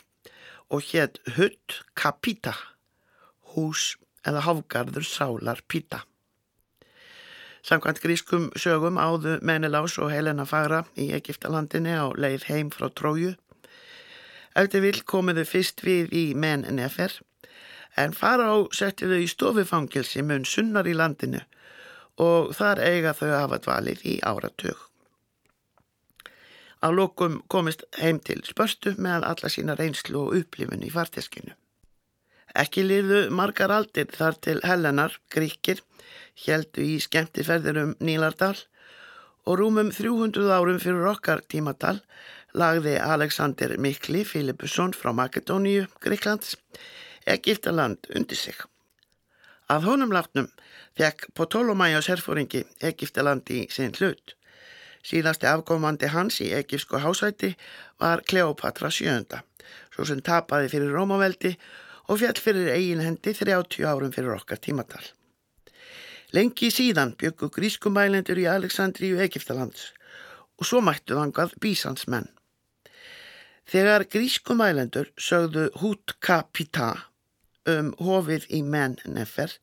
[0.71, 2.53] og hétt Hutt Kapita,
[3.53, 6.05] hús eða hafgarður sálar Pita.
[7.63, 13.35] Samkvæmt grískum sögum áðu Menelás og Helena Fagra í Egiptalandinni á leið heim frá Tróju.
[14.55, 17.19] Eftir vil komuðu fyrst við í Men Nefer
[17.99, 21.41] en fara á setti þau í stofufangilsi mun sunnar í landinu
[22.19, 24.79] og þar eiga þau hafa dvalið í áratug.
[26.79, 31.51] Á lókum komist heim til spörstu með alla sína reynslu og upplifun í farteskinu.
[32.57, 35.83] Ekki liðu margar aldir þar til Hellenar, gríkir,
[36.45, 38.55] heldu í skemmtiferðir um Nílardal
[39.45, 41.99] og rúmum 300 árum fyrir okkar tímatal
[42.57, 46.55] lagði Alexander Mikli Filipusson frá Makedóníu, Gríklands,
[47.25, 48.57] Egiptaland undir sig.
[49.69, 50.47] Að honum látnum
[50.97, 54.33] fekk Ptolomæjos herfóringi Egiptaland í sinn hlut.
[55.05, 57.53] Síðasti afkomandi hans í egipsku hásæti
[58.01, 59.43] var Kleopatra sjönda,
[59.93, 61.77] svo sem tapaði fyrir Rómaveldi og
[62.17, 65.03] fjall fyrir eigin hendi 30 árum fyrir okkar tímatal.
[66.33, 69.91] Lengi síðan byggu grískumælendur í Aleksandríu Egiptalands
[70.57, 72.27] og svo mættu þangað bísansmenn.
[73.69, 76.89] Þegar grískumælendur sögðu hút kapita
[77.69, 79.53] um hofið í mennefer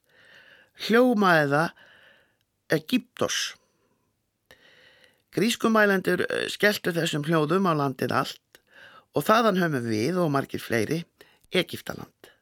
[0.87, 3.41] hljómaði það Egyptos.
[5.35, 8.63] Grískumælendur skelltu þessum hljóðum á landið allt
[9.17, 11.03] og þaðan höfum við og margir fleiri
[11.51, 12.36] Egiptaland.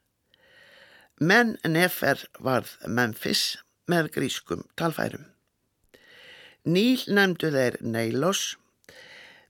[1.22, 5.29] Mennefer varð Memphis með grískum talfærum.
[6.66, 8.57] Níl nefndu þeir Neilos,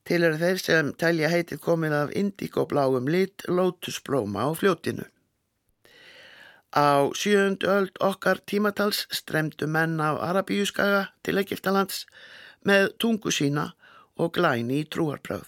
[0.04, 5.06] til eru þeir sem telja heitið komið af indíkobláum lit lótusblóma á fljótinu.
[6.74, 12.04] Á sjöund öld okkar tímatals stremdu menn af Arabíuskaga til Egiptalands
[12.66, 13.70] með tungu sína
[14.20, 15.46] og glæni í trúarbröð.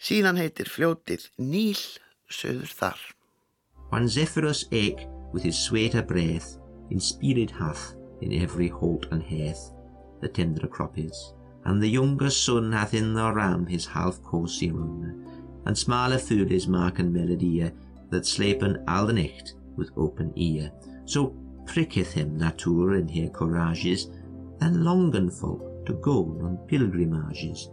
[0.00, 1.82] Síðan heitir fljótið Níl
[2.30, 3.13] söður þar.
[3.94, 6.58] One Zephyrus eke with his sweeter breath
[6.90, 9.70] in spirit hath in every holt and heath
[10.20, 11.32] the tender crop is,
[11.64, 15.24] and the younger son hath in the ram his half course rune,
[15.64, 17.70] and smaller food is mark and melodie
[18.10, 20.72] that slepen all the night with open ear.
[21.04, 24.06] So pricketh him nature in her courages,
[24.60, 27.70] and longen folk to go on pilgrimages,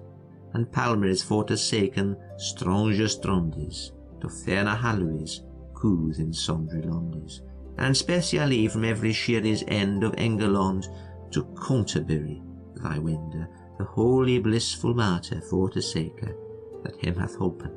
[0.54, 5.42] and Palmer is forsaken stronger strondes, to ferna hallois,
[5.82, 7.42] coos in sundry londes,
[7.78, 10.86] and specially from every sheer's end of Engelond
[11.32, 12.42] to Canterbury,
[12.76, 16.36] thy winder, the holy blissful martyr forsaker,
[16.84, 17.72] that him hath holpen,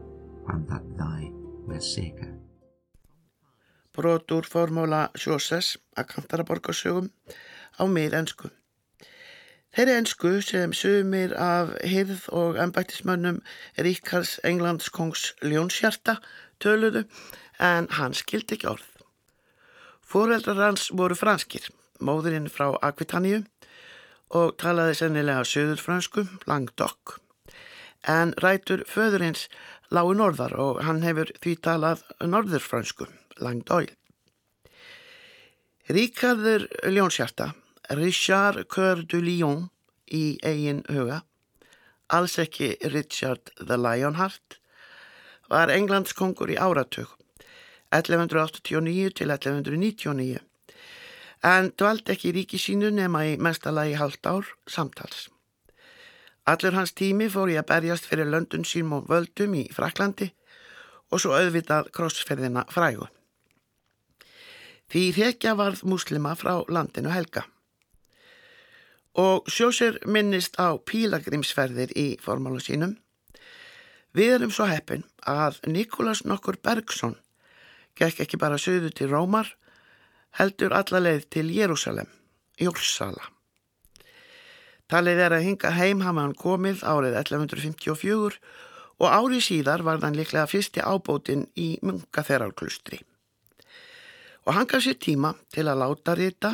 [0.45, 1.31] when that thy
[1.67, 2.35] were saker.
[3.95, 7.09] Brot úr formóla Sjósess að kantaraborgarsögum
[7.79, 8.51] á miðensku.
[9.75, 13.41] Þeirri ensku sem sumir af hyrð og embættismönnum
[13.79, 16.19] Ríkars Englandskongs Ljónsjarta
[16.63, 17.05] töluðu
[17.65, 18.85] en hann skildi ekki orð.
[20.05, 21.67] Fóreldrar hans voru franskir,
[22.05, 23.43] móðurinn frá Akvitaníu
[24.35, 27.19] og talaði sennilega söðurfransku, Languedoc,
[28.07, 29.49] en rætur föðurins
[29.95, 33.09] lágu norðar og hann hefur því talað norðurfransku,
[33.41, 33.93] Languedoil.
[35.89, 37.53] Ríkarður Ljónsjarta,
[37.93, 39.69] Richard Coeur du Lion
[40.09, 41.23] í eigin huga,
[42.09, 44.59] alls ekki Richard the Lionheart,
[45.53, 47.11] var Englands kongur í áratug,
[47.95, 50.43] 1189 til 1199,
[51.45, 55.29] en dvald ekki í ríki sínu nema í mestalagi halvt ár samtals.
[56.45, 60.29] Allur hans tími fór ég að berjast fyrir löndun sínum og völdum í Fraklandi
[61.09, 63.07] og svo auðvitað krossferðina frægu.
[64.93, 67.47] Því hrekja varð muslima frá landinu helga.
[69.17, 72.99] Og sjósir minnist á pílagrimsferðir í formálu sínum.
[74.15, 77.17] Við erum svo heppin að Nikolas nokkur Bergson
[77.99, 79.49] gekk ekki bara söðu til Rómar,
[80.39, 82.11] heldur alla leið til Jérúsalem,
[82.61, 83.31] Jórsala.
[84.91, 88.39] Talið er að hinga heim hafa hann komið árið 1154
[89.01, 93.01] og árið síðar var hann líklega fyrsti ábótinn í munkaþerarklustri.
[94.45, 96.53] Og hann gaf sér tíma til að láta rita,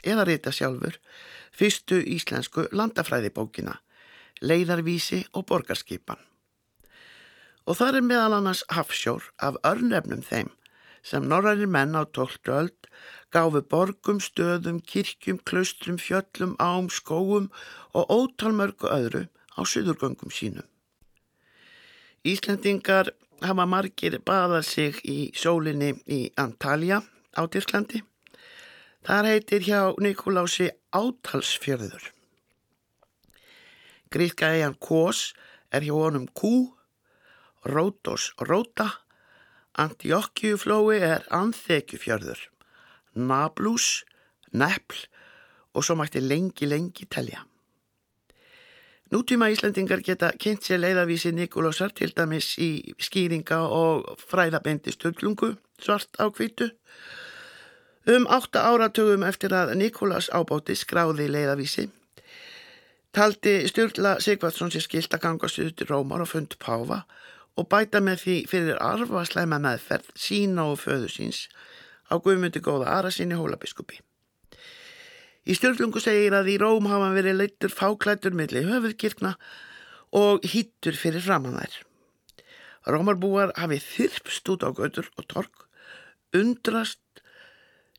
[0.00, 0.96] eða rita sjálfur,
[1.52, 3.76] fyrstu íslensku landafræðibókina,
[4.40, 6.18] leiðarvísi og borgarskipan.
[7.68, 10.48] Og þar er meðal annars hafsjór af örnefnum þeim
[11.02, 12.48] sem norræri menn á 12.
[12.48, 12.88] öld
[13.32, 17.50] gáfu borgum, stöðum, kirkjum, klaustrum, fjöllum, ám, skóum
[17.92, 19.26] og ótalmörgu öðru
[19.56, 20.66] á syðurgöngum sínum.
[22.24, 23.12] Íslendingar
[23.44, 27.02] hafa margir baðað sig í sólinni í Antalja
[27.36, 28.02] á Tyrklandi.
[29.06, 32.10] Þar heitir hjá Nikolási Átalsfjörður.
[34.10, 35.34] Gríðka eigan Kós
[35.70, 36.72] er hjá honum Kú,
[37.68, 38.88] Rótos Róta,
[39.78, 42.40] Antiokkjuflói er Anþekjufjörður,
[43.14, 44.02] Nablús,
[44.50, 45.04] Nepl
[45.74, 47.44] og svo mætti lengi lengi telja.
[49.14, 56.18] Nútíma Íslandingar geta kynnt sér leiðavísi Nikolásar til dæmis í skýringa og fræðabendi stöldlungu svart
[56.20, 56.68] á kvítu.
[58.08, 61.88] Um átta áratugum eftir að Nikolás ábáti skráði leiðavísi
[63.12, 67.00] taldi Sturla Sigvardsson sér skilt að ganga stuð til Rómar og fund Páfa
[67.58, 71.46] og bæta með því fyrir arfaslæma meðferð sína og föðu síns
[72.08, 73.98] á Guðmundi góða Arasinni hólabiskupi.
[75.48, 79.34] Í stjórnlungu segir að í Róm hafa verið leittur fáklættur millir höfuðkirkna
[80.16, 81.78] og hýttur fyrir framann þær.
[82.88, 85.66] Rómarbúar hafi þyrpst út á götur og tork,
[86.36, 87.00] undrast,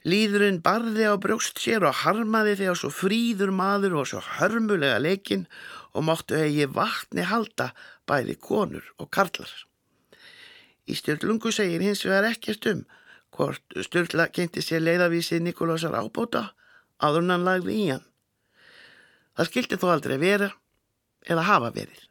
[0.08, 5.48] líðurinn barði á brjóst sér og harmaði þegar svo fríður maður og svo hörmulega leikinn
[5.94, 7.72] og máttu eigi vatni halda
[8.10, 9.52] bæði konur og karlar.
[10.90, 12.86] Í stjórnlungu segir hins vegar ekkert um
[13.36, 16.50] hvort stjórnla kynnti sér leiðavísi Nikolásar ábóta
[17.00, 18.06] hann lagði í hann.
[19.38, 20.52] Það skildi þó aldrei vera
[21.30, 22.06] eða hafa verið.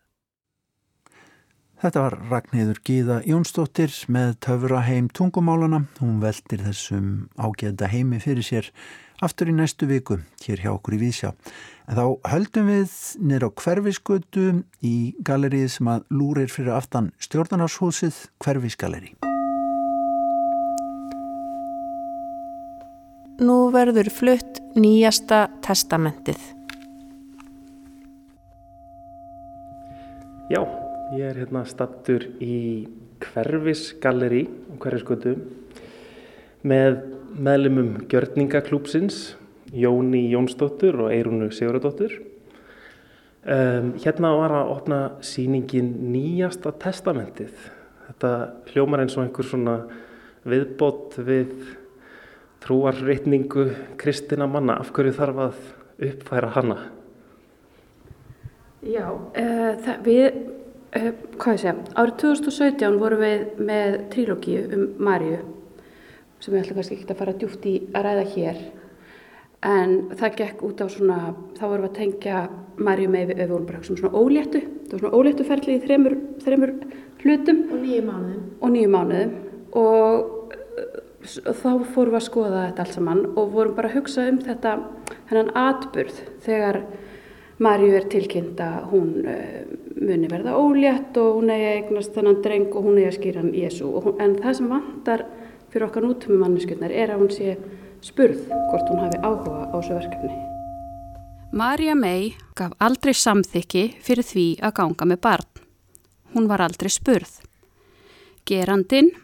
[1.79, 5.85] Þetta var Ragnhildur Gíða Jónsdóttir með töfra heim tungumálana.
[6.01, 8.71] Hún veldir þessum ágæða heimi fyrir sér
[9.23, 11.31] aftur í næstu viku hér hjá okkur í Vísjá.
[11.89, 14.43] En þá höldum við nýra á hverfisgötu
[14.85, 19.15] í galerið sem að lúrir fyrir aftan stjórnarnarshúsið Hverfisgaleri.
[23.41, 26.37] Nú verður flutt nýjasta testamentið.
[30.53, 30.61] Já,
[31.17, 32.85] ég er hérna stattur í
[33.25, 35.39] Hverfisgalleri og Hverfisgötu
[36.69, 37.01] með
[37.33, 39.38] meðlumum Gjörningaklúpsins,
[39.73, 42.15] Jóni Jónsdóttur og Eirunu Sigurðardóttur.
[43.49, 47.53] Um, hérna var að opna síningin nýjasta testamentið.
[48.09, 48.31] Þetta
[48.73, 49.77] hljómar eins og einhver svona
[50.49, 51.53] viðbót við
[52.65, 53.69] trúarreitningu
[54.01, 54.79] kristina manna.
[54.81, 55.61] Af hverju þarf að
[56.09, 56.79] uppfæra hana?
[58.89, 60.41] Já, uh, það, við,
[60.97, 65.41] uh, hvað ég segja, árið 2017 vorum við með trílógíu um Maríu
[66.39, 68.61] sem við ætlum kannski ekki að fara djúft í að ræða hér
[69.67, 71.19] en það gekk út á svona,
[71.59, 72.47] þá vorum við að tengja
[72.79, 76.75] Maríu með við öfum sem svona óléttu, það var svona óléttu ferli í þremur, þremur
[77.25, 77.63] hlutum.
[77.73, 78.45] Og nýju mánuðum.
[78.63, 79.33] Og nýju mánuðum.
[79.79, 80.37] Og
[81.59, 84.75] þá fórum við að skoða þetta allt saman og vorum bara að hugsa um þetta
[85.31, 86.83] hennan atburð þegar
[87.59, 89.65] Marju er tilkynnt að hún uh,
[89.99, 93.57] muni verða ólétt og hún eigi eignast þennan dreng og hún eigi að skýra hann
[93.57, 93.91] Jésu
[94.23, 95.25] en það sem vantar
[95.73, 97.57] fyrir okkar nútum manneskjöldnar er að hún sé
[98.05, 100.37] spurð hvort hún hafi áhuga á þessu verkefni.
[101.53, 105.49] Marja May gaf aldrei samþykki fyrir því að ganga með barn.
[106.35, 107.39] Hún var aldrei spurð.
[108.45, 109.15] Gerandin,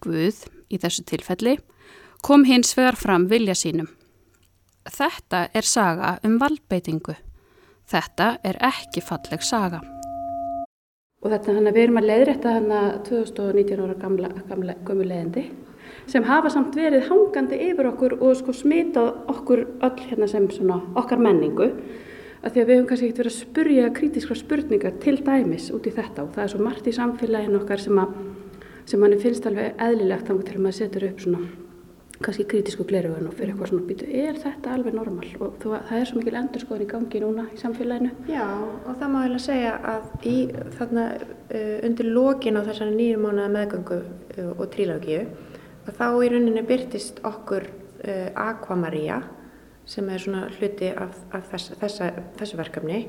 [0.00, 1.56] Guð í þessu tilfelli,
[2.24, 3.88] kom hins vegar fram vilja sínum.
[4.86, 7.16] Þetta er saga um valdbeitingu.
[7.86, 9.82] Þetta er ekki falleg saga.
[11.22, 15.06] Og þetta hann að við erum að leiðrætta hann að 2019 ára gamla, gamla gömu
[15.06, 15.46] leiðindi
[16.06, 20.80] sem hafa samt verið hangandi yfir okkur og sko smitað okkur öll hérna sem svona
[20.94, 21.72] okkar menningu.
[22.46, 25.86] Að því að við höfum kannski ekkert verið að spurja krítiskra spurningar til dæmis út
[25.88, 28.18] í þetta og það er svo margt í samfélaginu okkar sem að
[28.86, 31.46] sem manni finnst alveg eðlilegt þannig til að maður setur upp svona
[32.22, 35.26] kannski krítisku glerugun og fyrir eitthvað svona býtu, er þetta alveg normal?
[35.36, 38.12] Og þú, það er svo mikil endurskoðin í gangi núna í samfélaginu.
[38.30, 40.36] Já, og það má eiginlega segja að í
[40.78, 45.55] þarna uh, undir lokin á þessari nýjum mánuða meðgöngu uh, og trílógíu að
[45.94, 49.22] þá í rauninni byrtist okkur uh, Aquamaria
[49.86, 52.10] sem er svona hluti af, af þess, þessa,
[52.40, 53.00] þessu verkefni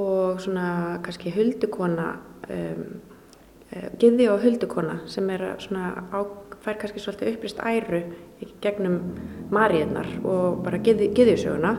[0.00, 2.14] og svona kannski huldukona
[2.50, 2.84] um,
[3.98, 6.20] Gildi og huldukona sem er svona á,
[6.60, 8.02] fær kannski svolítið upprist æru
[8.60, 8.98] gegnum
[9.52, 11.72] Maríðnar og bara Gildiðsöguna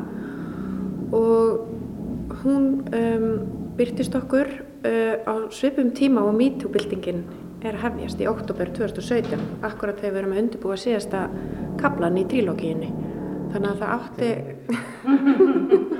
[1.13, 1.67] og
[2.41, 3.27] hún um,
[3.77, 7.23] byrtist okkur uh, á svipum tíma og MeToo-byltingin
[7.63, 11.19] er að hefjast í oktober 2017 akkurat þegar við erum að undirbúa síðasta
[11.81, 12.89] kaplan í trílógiðinni
[13.53, 14.29] þannig að það átti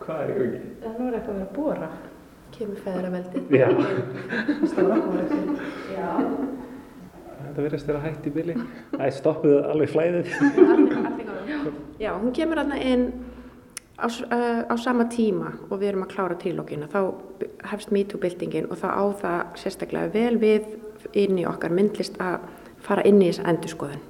[0.00, 0.60] Hvað er í gangi?
[0.80, 1.90] Það nú er eitthvað að vera að bóra
[2.54, 2.78] kemur.
[5.94, 6.14] Já.
[7.40, 8.56] Þetta verðist vera hægt í bili.
[8.98, 10.26] Æ, stoppuðu alveg flæðið.
[12.00, 13.06] Já, hún kemur aðna inn
[14.00, 14.08] á,
[14.68, 16.88] á sama tíma og við erum að klára trílógina.
[16.90, 17.00] Þá
[17.70, 20.68] hefst MeToo-byltingin og þá á það sérstaklega vel við
[21.16, 22.46] inn í okkar myndlist að
[22.84, 24.04] fara inn í þessa endurskoðun.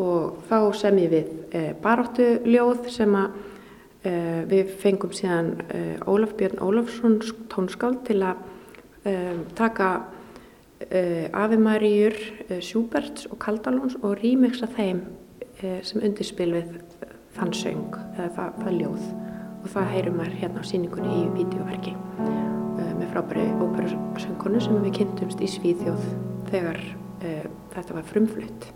[0.00, 5.52] Og þá sem ég við uh, baróttuljóð sem að uh, við fengum síðan
[6.08, 7.20] Ólaf Björn Ólafsson
[7.52, 8.46] tónskáld til að
[9.58, 9.90] taka
[10.80, 12.14] Afi Maríur,
[12.64, 15.02] Sjúberts og Kaldalóns og rýmiksa þeim
[15.60, 16.70] sem undirspil við
[17.36, 19.10] þann söng, eða það, það ljóð
[19.60, 21.94] og það heyrum maður hérna á síningunni í videoverki
[23.00, 26.06] með frábæri óperusöngkonu sem við kynntumst í Svíðjóð
[26.52, 28.70] þegar uh, þetta var frumflutt.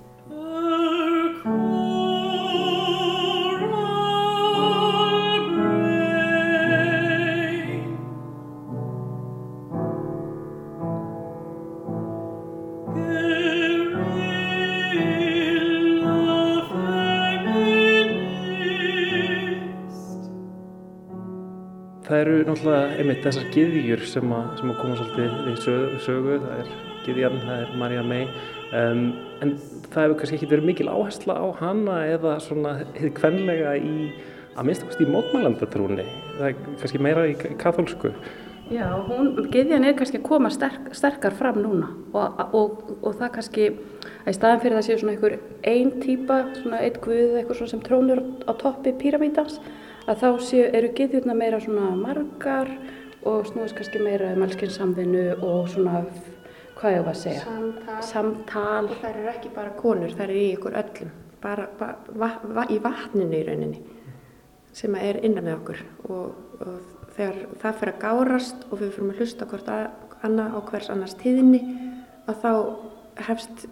[22.99, 26.37] Einmitt þessar gyðjur sem að, sem að koma svolítið við sögu, sögu.
[26.45, 26.71] það er
[27.05, 29.03] gyðjan, það er Marja May um,
[29.45, 29.57] en
[29.91, 33.97] það hefur kannski ekki verið mikil áhersla á hana eða svona hefði kvenlega í
[34.55, 36.07] að minnst í mótmælandatrúni
[36.39, 38.15] það er kannski meira í katholsku
[38.73, 43.35] Já, hún, gyðjan er kannski að koma sterk, sterkar fram núna og, og, og það
[43.35, 43.67] kannski
[44.25, 45.35] að í staðan fyrir það séu svona einhver
[45.69, 49.59] ein típa, svona eitt guð eitthvað sem trónur á toppi píramítans
[50.09, 52.71] að þá séu, eru gyðjurna meira svona margar
[53.25, 56.05] og snúast kannski meira um allskynsamvinnu og svona,
[56.79, 57.45] hvað ég var að segja?
[57.45, 57.99] Samtal.
[58.09, 58.89] Samtal.
[58.91, 61.13] Og það eru ekki bara konur, það eru í ykkur öllum,
[61.45, 63.83] bara, bara va, va, í vatninu í rauninni
[64.75, 69.13] sem er innan með okkur og, og þegar það fyrir að gárast og við fyrir
[69.13, 69.85] að hlusta hvort að,
[70.27, 71.61] annað á hvers annars tíðinni
[72.27, 72.51] að þá
[73.29, 73.69] hefst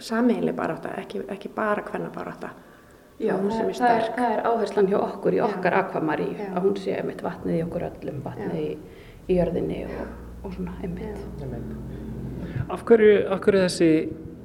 [0.00, 2.50] sameiginlega barátta, ekki, ekki bara hvenna barátta.
[2.50, 2.69] Já, hún
[3.20, 4.16] sem er það, er, sterk.
[4.16, 6.48] það er áherslan hjá okkur í okkar akvamari Já.
[6.54, 8.70] að hún sé einmitt vatnið í okkur öllum, vatnið í,
[9.28, 10.00] í jörðinni og,
[10.44, 11.20] og svona einmitt.
[12.70, 13.92] Af hverju, af hverju þessi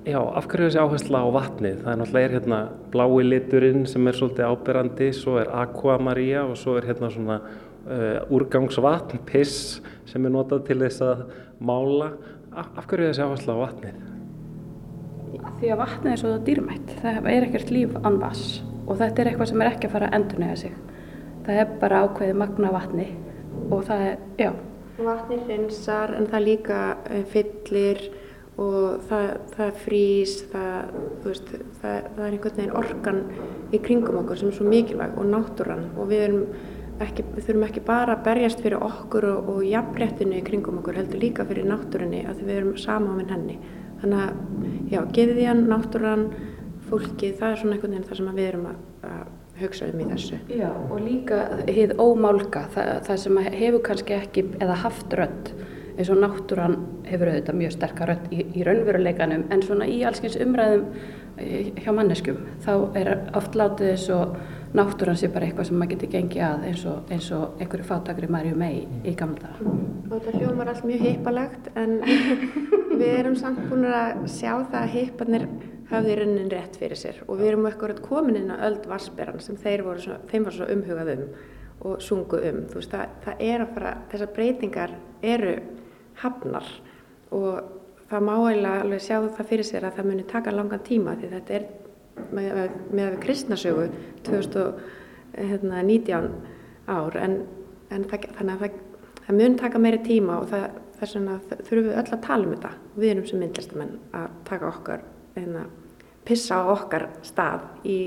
[0.06, 1.78] Já, af hverju þessi áhersla á vatnið?
[1.82, 2.58] Það er náttúrulega er hérna
[2.94, 8.20] blái liturinn sem er svolítið áberandi, svo er aquamaria og svo er hérna svona uh,
[8.30, 11.24] úrgangsvatn, piss sem er notað til þess að
[11.58, 12.12] mála.
[12.54, 14.15] Af, af hverju þessi áhersla á vatnið?
[15.56, 19.30] Því að vatnið er svo dýrmætt, það er ekkert líf án vass og þetta er
[19.30, 20.74] eitthvað sem er ekki að fara að endurnega sig.
[21.46, 23.06] Það er bara ákveðið magna vatni
[23.72, 24.50] og það er, já.
[25.06, 28.04] Vatni hreinsar en það líka eh, fyllir
[28.62, 33.22] og það, það frýs, það, veist, það, það er einhvern veginn orkan
[33.72, 36.38] í kringum okkur sem er svo mikilvæg og náttúran og við,
[37.04, 41.24] ekki, þurfum ekki bara að berjast fyrir okkur og, og jafnréttinu í kringum okkur heldur
[41.24, 43.60] líka fyrir náttúrunni að við erum saman henni.
[44.06, 44.34] Þannig að,
[44.92, 46.28] já, geðiðjan, náttúran,
[46.86, 48.76] fólkið, það er svona einhvern veginn það sem við erum að,
[49.10, 50.38] að hugsa um í þessu.
[50.54, 55.50] Já, og líka hið ómálka, það, það sem hefur kannski ekki eða haft rödd
[55.96, 56.78] eins og náttúran
[57.08, 60.86] hefur auðvitað mjög sterkar rödd í, í raunveruleikanum en svona í allskyns umræðum
[61.40, 64.36] eh, hjá manneskum þá er oft látið eins og
[64.76, 68.30] náttúran sé bara eitthvað sem maður getur gengið að eins og, eins og einhverju fátakri
[68.32, 69.76] Marju mei í gamla daga.
[70.10, 71.96] Og þetta hljómar allt mjög hippalegt en
[73.00, 75.48] við erum samt búin að sjá það að hipparnir
[75.90, 79.44] hafði í raunin rétt fyrir sér og við erum eitthvað komin inn á öld vassberan
[79.44, 81.26] sem voru svo, þeim var svo umhugað um
[81.86, 82.62] og sungu um.
[82.72, 85.56] Þú veist, það, það er að fara, þessar breytingar eru
[86.22, 86.70] hafnar
[87.36, 87.60] og
[88.10, 91.32] það má eiginlega alveg sjá það fyrir sér að það muni taka langan tíma því
[91.34, 91.68] þetta er
[92.36, 92.50] með,
[92.92, 93.86] með við kristnasögu
[94.28, 96.28] 2019
[96.92, 97.34] ár en,
[97.94, 98.72] en það, þannig að það,
[99.26, 100.66] það mun taka meiri tíma og það,
[101.00, 104.66] þess vegna þurfum við öll að tala um þetta við erum sem myndlistamenn að taka
[104.70, 105.00] okkar
[105.36, 105.64] hérna,
[106.28, 107.98] pissa á okkar stað í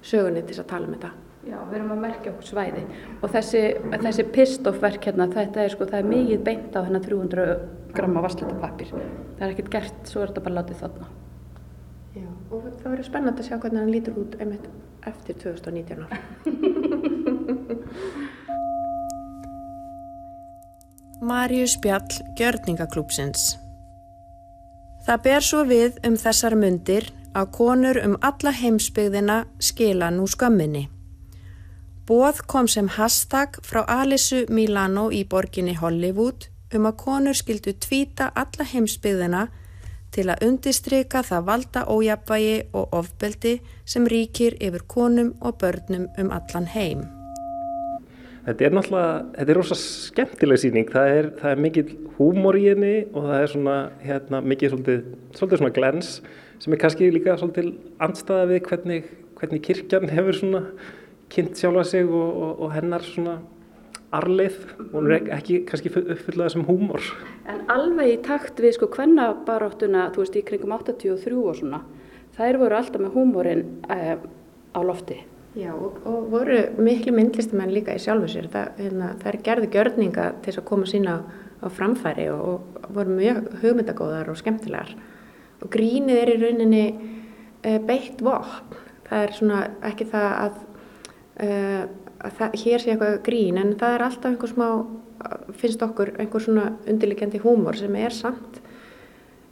[0.00, 2.82] sögunni til þess að tala um þetta Já, við erum að merkja okkur svæði
[3.24, 3.62] og þessi,
[3.94, 7.46] þessi pistofverk hérna, þetta er sko, það er mikið beint á hennar 300
[7.96, 8.92] gramma vasslutapapir.
[8.92, 11.08] Það er ekkert gert, svo er þetta bara látið þarna.
[12.10, 14.66] Já, og það verður spennandi að sjá hvernig hann lítur út einmitt
[15.06, 16.10] eftir 2019 ár.
[21.30, 23.42] Marius Bjall, Gjörningaklúpsins
[25.06, 27.06] Það ber svo við um þessar mundir
[27.36, 30.88] að konur um alla heimsbyggðina skila nú skömminni.
[32.08, 38.30] Bóð kom sem hashtag frá Alisu Milano í borginni Hollywood um að konur skildu tvíta
[38.34, 39.46] alla heimsbyggðina
[40.14, 43.54] til að undistrika það valda ójapvægi og ofbeldi
[43.84, 47.06] sem ríkir yfir konum og börnum um allan heim.
[48.40, 52.64] Þetta er náttúrulega, þetta er rosa skemmtileg síning, það er, það er mikið húmor í
[52.70, 55.02] henni og það er svona hérna, mikið svolítið,
[55.36, 56.08] svolítið svona glens
[56.60, 57.70] sem er kannski líka svolítið
[58.02, 60.62] andstaða við hvernig, hvernig kirkjan hefur svona
[61.30, 63.38] kynnt sjálfa sig og, og, og hennar svona
[64.16, 64.58] arleið
[64.90, 67.04] og hún er ekki kannski uppfyllað sem húmor.
[67.48, 71.82] En alveg í takt við sko kvennabaráttuna, þú veist, í kringum 83 og svona,
[72.38, 74.16] þær voru alltaf með húmorinn eh,
[74.74, 75.20] á lofti.
[75.58, 78.46] Já, og, og voru miklu myndlistamenn líka í sjálfu sér.
[78.52, 82.92] Það, hérna, það er gerði gjörninga til þess að koma sína á, framfæri og, og
[82.94, 84.92] voru mjög hugmyndagóðar og skemmtilegar.
[85.60, 86.84] Og grínið er í rauninni
[87.66, 88.78] e, beitt vopn.
[89.08, 90.62] Það er svona ekki það að,
[91.42, 94.66] e, að það, hér sé eitthvað grín, en það er alltaf einhver smá,
[95.60, 98.60] finnst okkur, einhver svona undirlikjandi húmor sem er samt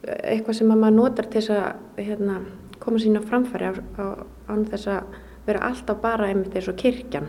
[0.06, 2.38] eitthvað sem maður notar til þess að hérna,
[2.80, 4.04] koma sína á framfæri á, á,
[4.48, 7.28] á þess að vera alltaf bara einmitt eins og kirkjan.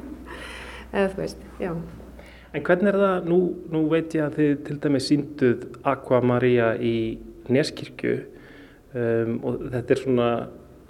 [0.94, 1.70] Eða þú veist, já.
[2.50, 6.72] En hvernig er það, nú, nú veit ég að þið til dæmis sínduð Aqua Maria
[6.74, 6.94] í
[7.50, 10.30] Neskirkju um, og þetta er svona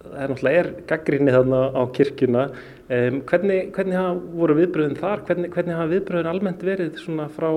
[0.01, 2.45] það er náttúrulega er gaggrinni þarna á kirkjuna
[2.91, 7.51] um, hvernig, hvernig hafa voru viðbröðin þar, hvernig, hvernig hafa viðbröðin almennt verið svona frá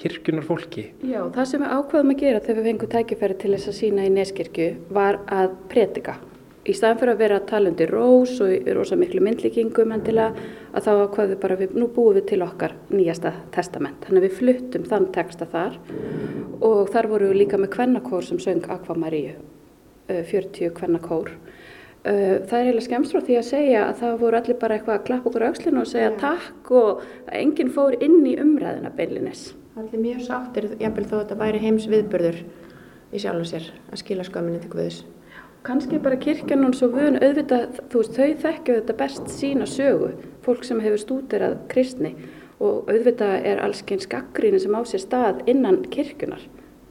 [0.00, 0.90] kirkjunar fólki?
[1.04, 4.08] Já, það sem við ákvaðum að gera þegar við fengum tækifæri til þess að sína
[4.08, 6.18] í Neskirkju var að predika
[6.68, 10.86] í staðan fyrir að vera að tala undir rós og rosa miklu myndlíkingum endilega að
[10.86, 14.02] þá hvað við bara, við, nú búum við til okkar nýjasta testament.
[14.04, 15.78] Þannig að við fluttum þann texta þar
[16.66, 19.38] og þar voru við líka með kvennakór sem söng Aqua Maríu,
[20.10, 21.32] 40 kvennakór.
[22.00, 25.06] Það er eiginlega skemmst frá því að segja að það voru allir bara eitthvað að
[25.10, 26.16] klappa okkur aukslinu og segja ja.
[26.22, 27.02] takk og
[27.36, 29.50] enginn fór inn í umræðina beinlinis.
[29.76, 32.42] Allir mjög sáttir, jáfnvel þó að þetta væri heims viðburður
[33.12, 35.02] í sjálfum sér að skila skömminni til Guðs
[35.66, 40.14] kannski bara kirkjan og svo vun auðvitað, þú veist, þau þekkja þetta best sína sögu,
[40.44, 42.14] fólk sem hefur stúderað kristni
[42.60, 46.42] og auðvitað er allsken skaggríni sem á sér stað innan kirkjunar.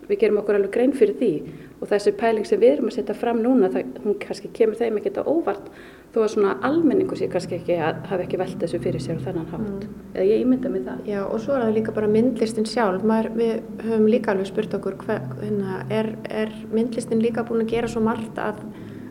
[0.10, 1.32] Við gerum okkur alveg grein fyrir því
[1.80, 5.00] og þessi pæling sem við erum að setja fram núna, það, hún kannski kemur þeim
[5.00, 5.70] ekkert á óvart
[6.14, 9.26] þó að svona almenningu sé kannski ekki að hafa ekki velt þessu fyrir sér og
[9.28, 9.86] þannan hátt.
[9.86, 9.96] Mm.
[10.16, 11.02] Eða ég ímynda mig það.
[11.08, 13.06] Já og svo er það líka bara myndlistin sjálf.
[13.06, 13.52] Maður, við
[13.86, 16.12] höfum líka alveg spurt okkur hver, hérna, er,
[16.42, 18.64] er myndlistin líka búin að gera svo margt að,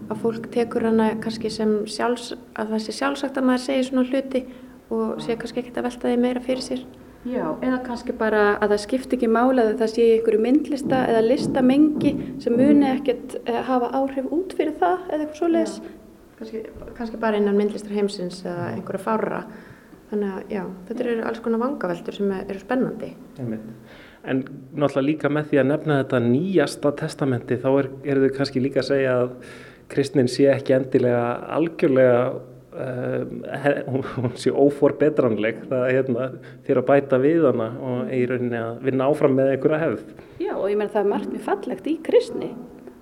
[0.09, 4.09] að fólk tekur hana kannski sem sjálfs, að það sé sjálfsagt að maður segi svona
[4.11, 4.45] hluti
[4.91, 6.85] og sé kannski ekkert að velta því meira fyrir sér.
[7.27, 11.23] Já, eða kannski bara að það skipti ekki mála að það sé einhverju myndlista eða
[11.27, 12.13] listamengi
[12.43, 13.35] sem muni ekkert
[13.67, 15.75] hafa áhrif út fyrir það eða eitthvað svo leiðis
[16.39, 16.63] kannski,
[16.95, 19.41] kannski bara innan myndlistar heimsins eða einhverja fára
[20.13, 23.11] þannig að já, þetta eru alls konar vangaveltur sem eru spennandi.
[24.29, 28.63] En náttúrulega líka með því að nefna þetta nýjasta testamenti þá er, eru þau kannski
[28.63, 29.35] líka að segja að
[29.93, 31.27] kristnin sé ekki endilega
[31.59, 32.23] algjörlega
[32.73, 36.27] uh, hún sé óforbetranleg það er hérna
[36.67, 40.11] fyrir að bæta við hana og í rauninni að vinna áfram með einhverja hefð.
[40.43, 42.51] Já og ég menn það er margt mjög fallegt í kristni.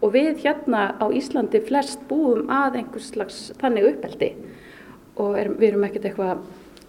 [0.05, 4.31] Og við hérna á Íslandi flest búum að einhvers slags þannig uppeldi.
[5.17, 6.45] Og er, við erum ekkert eitthvað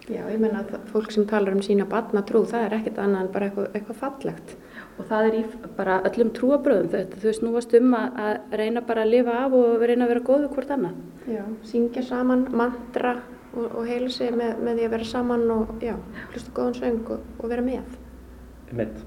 [0.07, 3.31] Já, ég menna að fólk sem talar um sína batnatrú, það er ekkert annað en
[3.33, 4.53] bara eitthvað, eitthvað fallegt.
[4.97, 5.41] Og það er í
[5.77, 9.35] bara öllum trúabröðum þetta, þú veist, nú varst um að, að reyna bara að lifa
[9.43, 11.01] af og reyna að vera góðu hvort annað.
[11.29, 13.11] Já, syngja saman, mantra
[13.53, 15.93] og, og heila sig með, með því að vera saman og já,
[16.31, 17.99] hlusta góðan söng og, og vera með.
[18.77, 19.03] Með.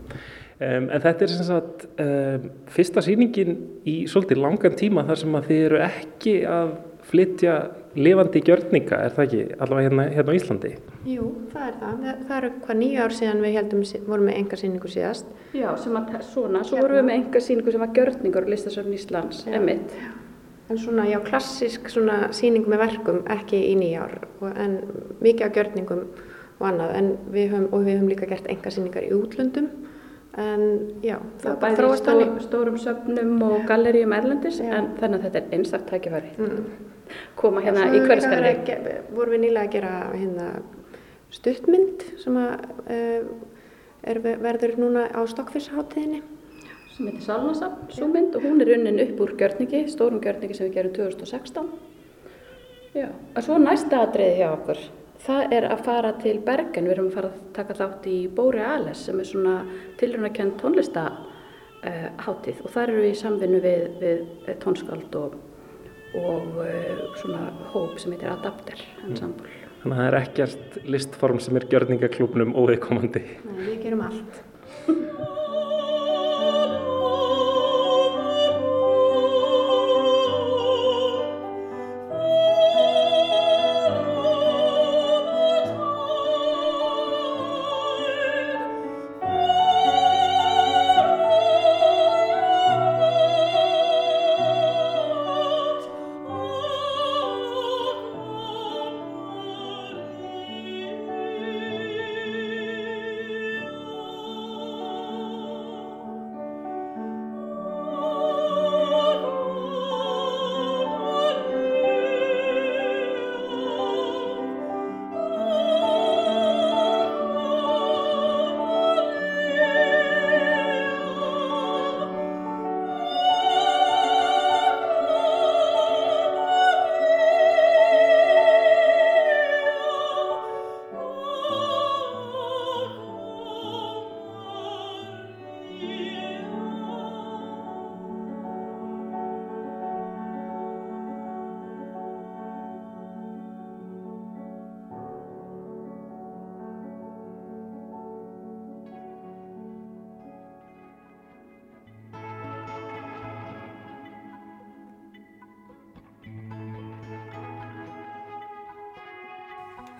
[0.60, 5.36] Um, en þetta er sem sagt um, fyrsta síningin í svolítið langan tíma þar sem
[5.38, 6.72] að þið eru ekki að
[7.10, 7.54] flytja
[7.98, 10.70] lifandi gjörninga, er það ekki, allavega hérna, hérna á Íslandi?
[11.10, 11.98] Jú, það er það.
[12.04, 15.32] Það, það eru hvað nýja ár síðan við heldum, vorum með enga síningu síðast.
[15.58, 18.94] Já, sem að svona, svo vorum við með enga síningu sem var gjörningur á listasöfn
[18.94, 19.96] Íslands, emitt.
[20.70, 24.20] En svona, já, klassisk svona síning með verkum, ekki í nýja ár,
[24.54, 24.76] en
[25.18, 26.04] mikið af gjörningum
[26.60, 29.66] og annað, en við höfum, og við höfum líka gert enga síningar í útlöndum,
[30.38, 30.62] en
[31.02, 32.38] já, það bara þróast þannig.
[32.46, 34.76] Stórum söfnum og galleríum erlendis, Já.
[34.78, 36.32] en þannig að þetta er einstakt tækifæri.
[36.38, 36.99] Mm.
[37.36, 38.02] Koma hérna í
[38.66, 40.48] ge- vorum við nýlega að gera hérna
[41.30, 43.30] stuttmynd sem að uh,
[44.02, 46.22] er, verður núna á Stokkfissháttíðinni.
[46.96, 50.68] sem heitir Salnasafn, svo mynd og hún er unnin upp úr gjörningi, stórum gjörningi sem
[50.68, 51.70] við gerum 2016.
[52.94, 53.06] Já,
[53.36, 54.80] og svo næsta atriði hjá okkur,
[55.24, 59.04] það er að fara til Bergen, við erum að fara að taka þátt í Borealis
[59.06, 59.54] sem er svona
[60.00, 65.38] tilrunarkend tónlista uh, hátíð og þar eru við í samvinnu við, við eh, tónskáld og,
[66.18, 69.50] og uh, svona hóp sem heitir Adapter Ensemble.
[69.80, 73.22] Þannig að það er ekkert listform sem er gjörningaklúbnum óviðkomandi.
[73.48, 74.40] Nei, við gerum allt.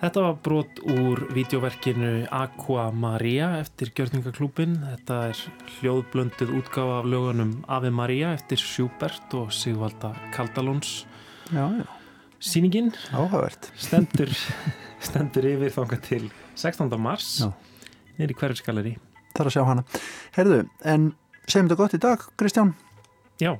[0.01, 4.73] Þetta var brot úr vídeoverkinu Aqua Maria eftir Gjörningaklúbin.
[4.81, 5.41] Þetta er
[5.75, 11.03] hljóðblöndið útgáfa af lögunum Ave Maria eftir Schubert og Sigvalda Kaldalóns.
[11.53, 11.85] Já, já.
[12.41, 12.89] Sýningin
[13.77, 14.33] stendur,
[15.05, 16.89] stendur yfir þanga til 16.
[16.97, 17.51] mars Já.
[18.17, 18.97] nýri hverjusgalleri.
[19.35, 19.89] Það er að sjá hana.
[20.33, 21.11] Herðu, en
[21.45, 22.73] segjum þetta gott í dag, Kristján.
[23.37, 23.53] Já,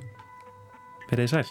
[1.11, 1.49] verið sæl.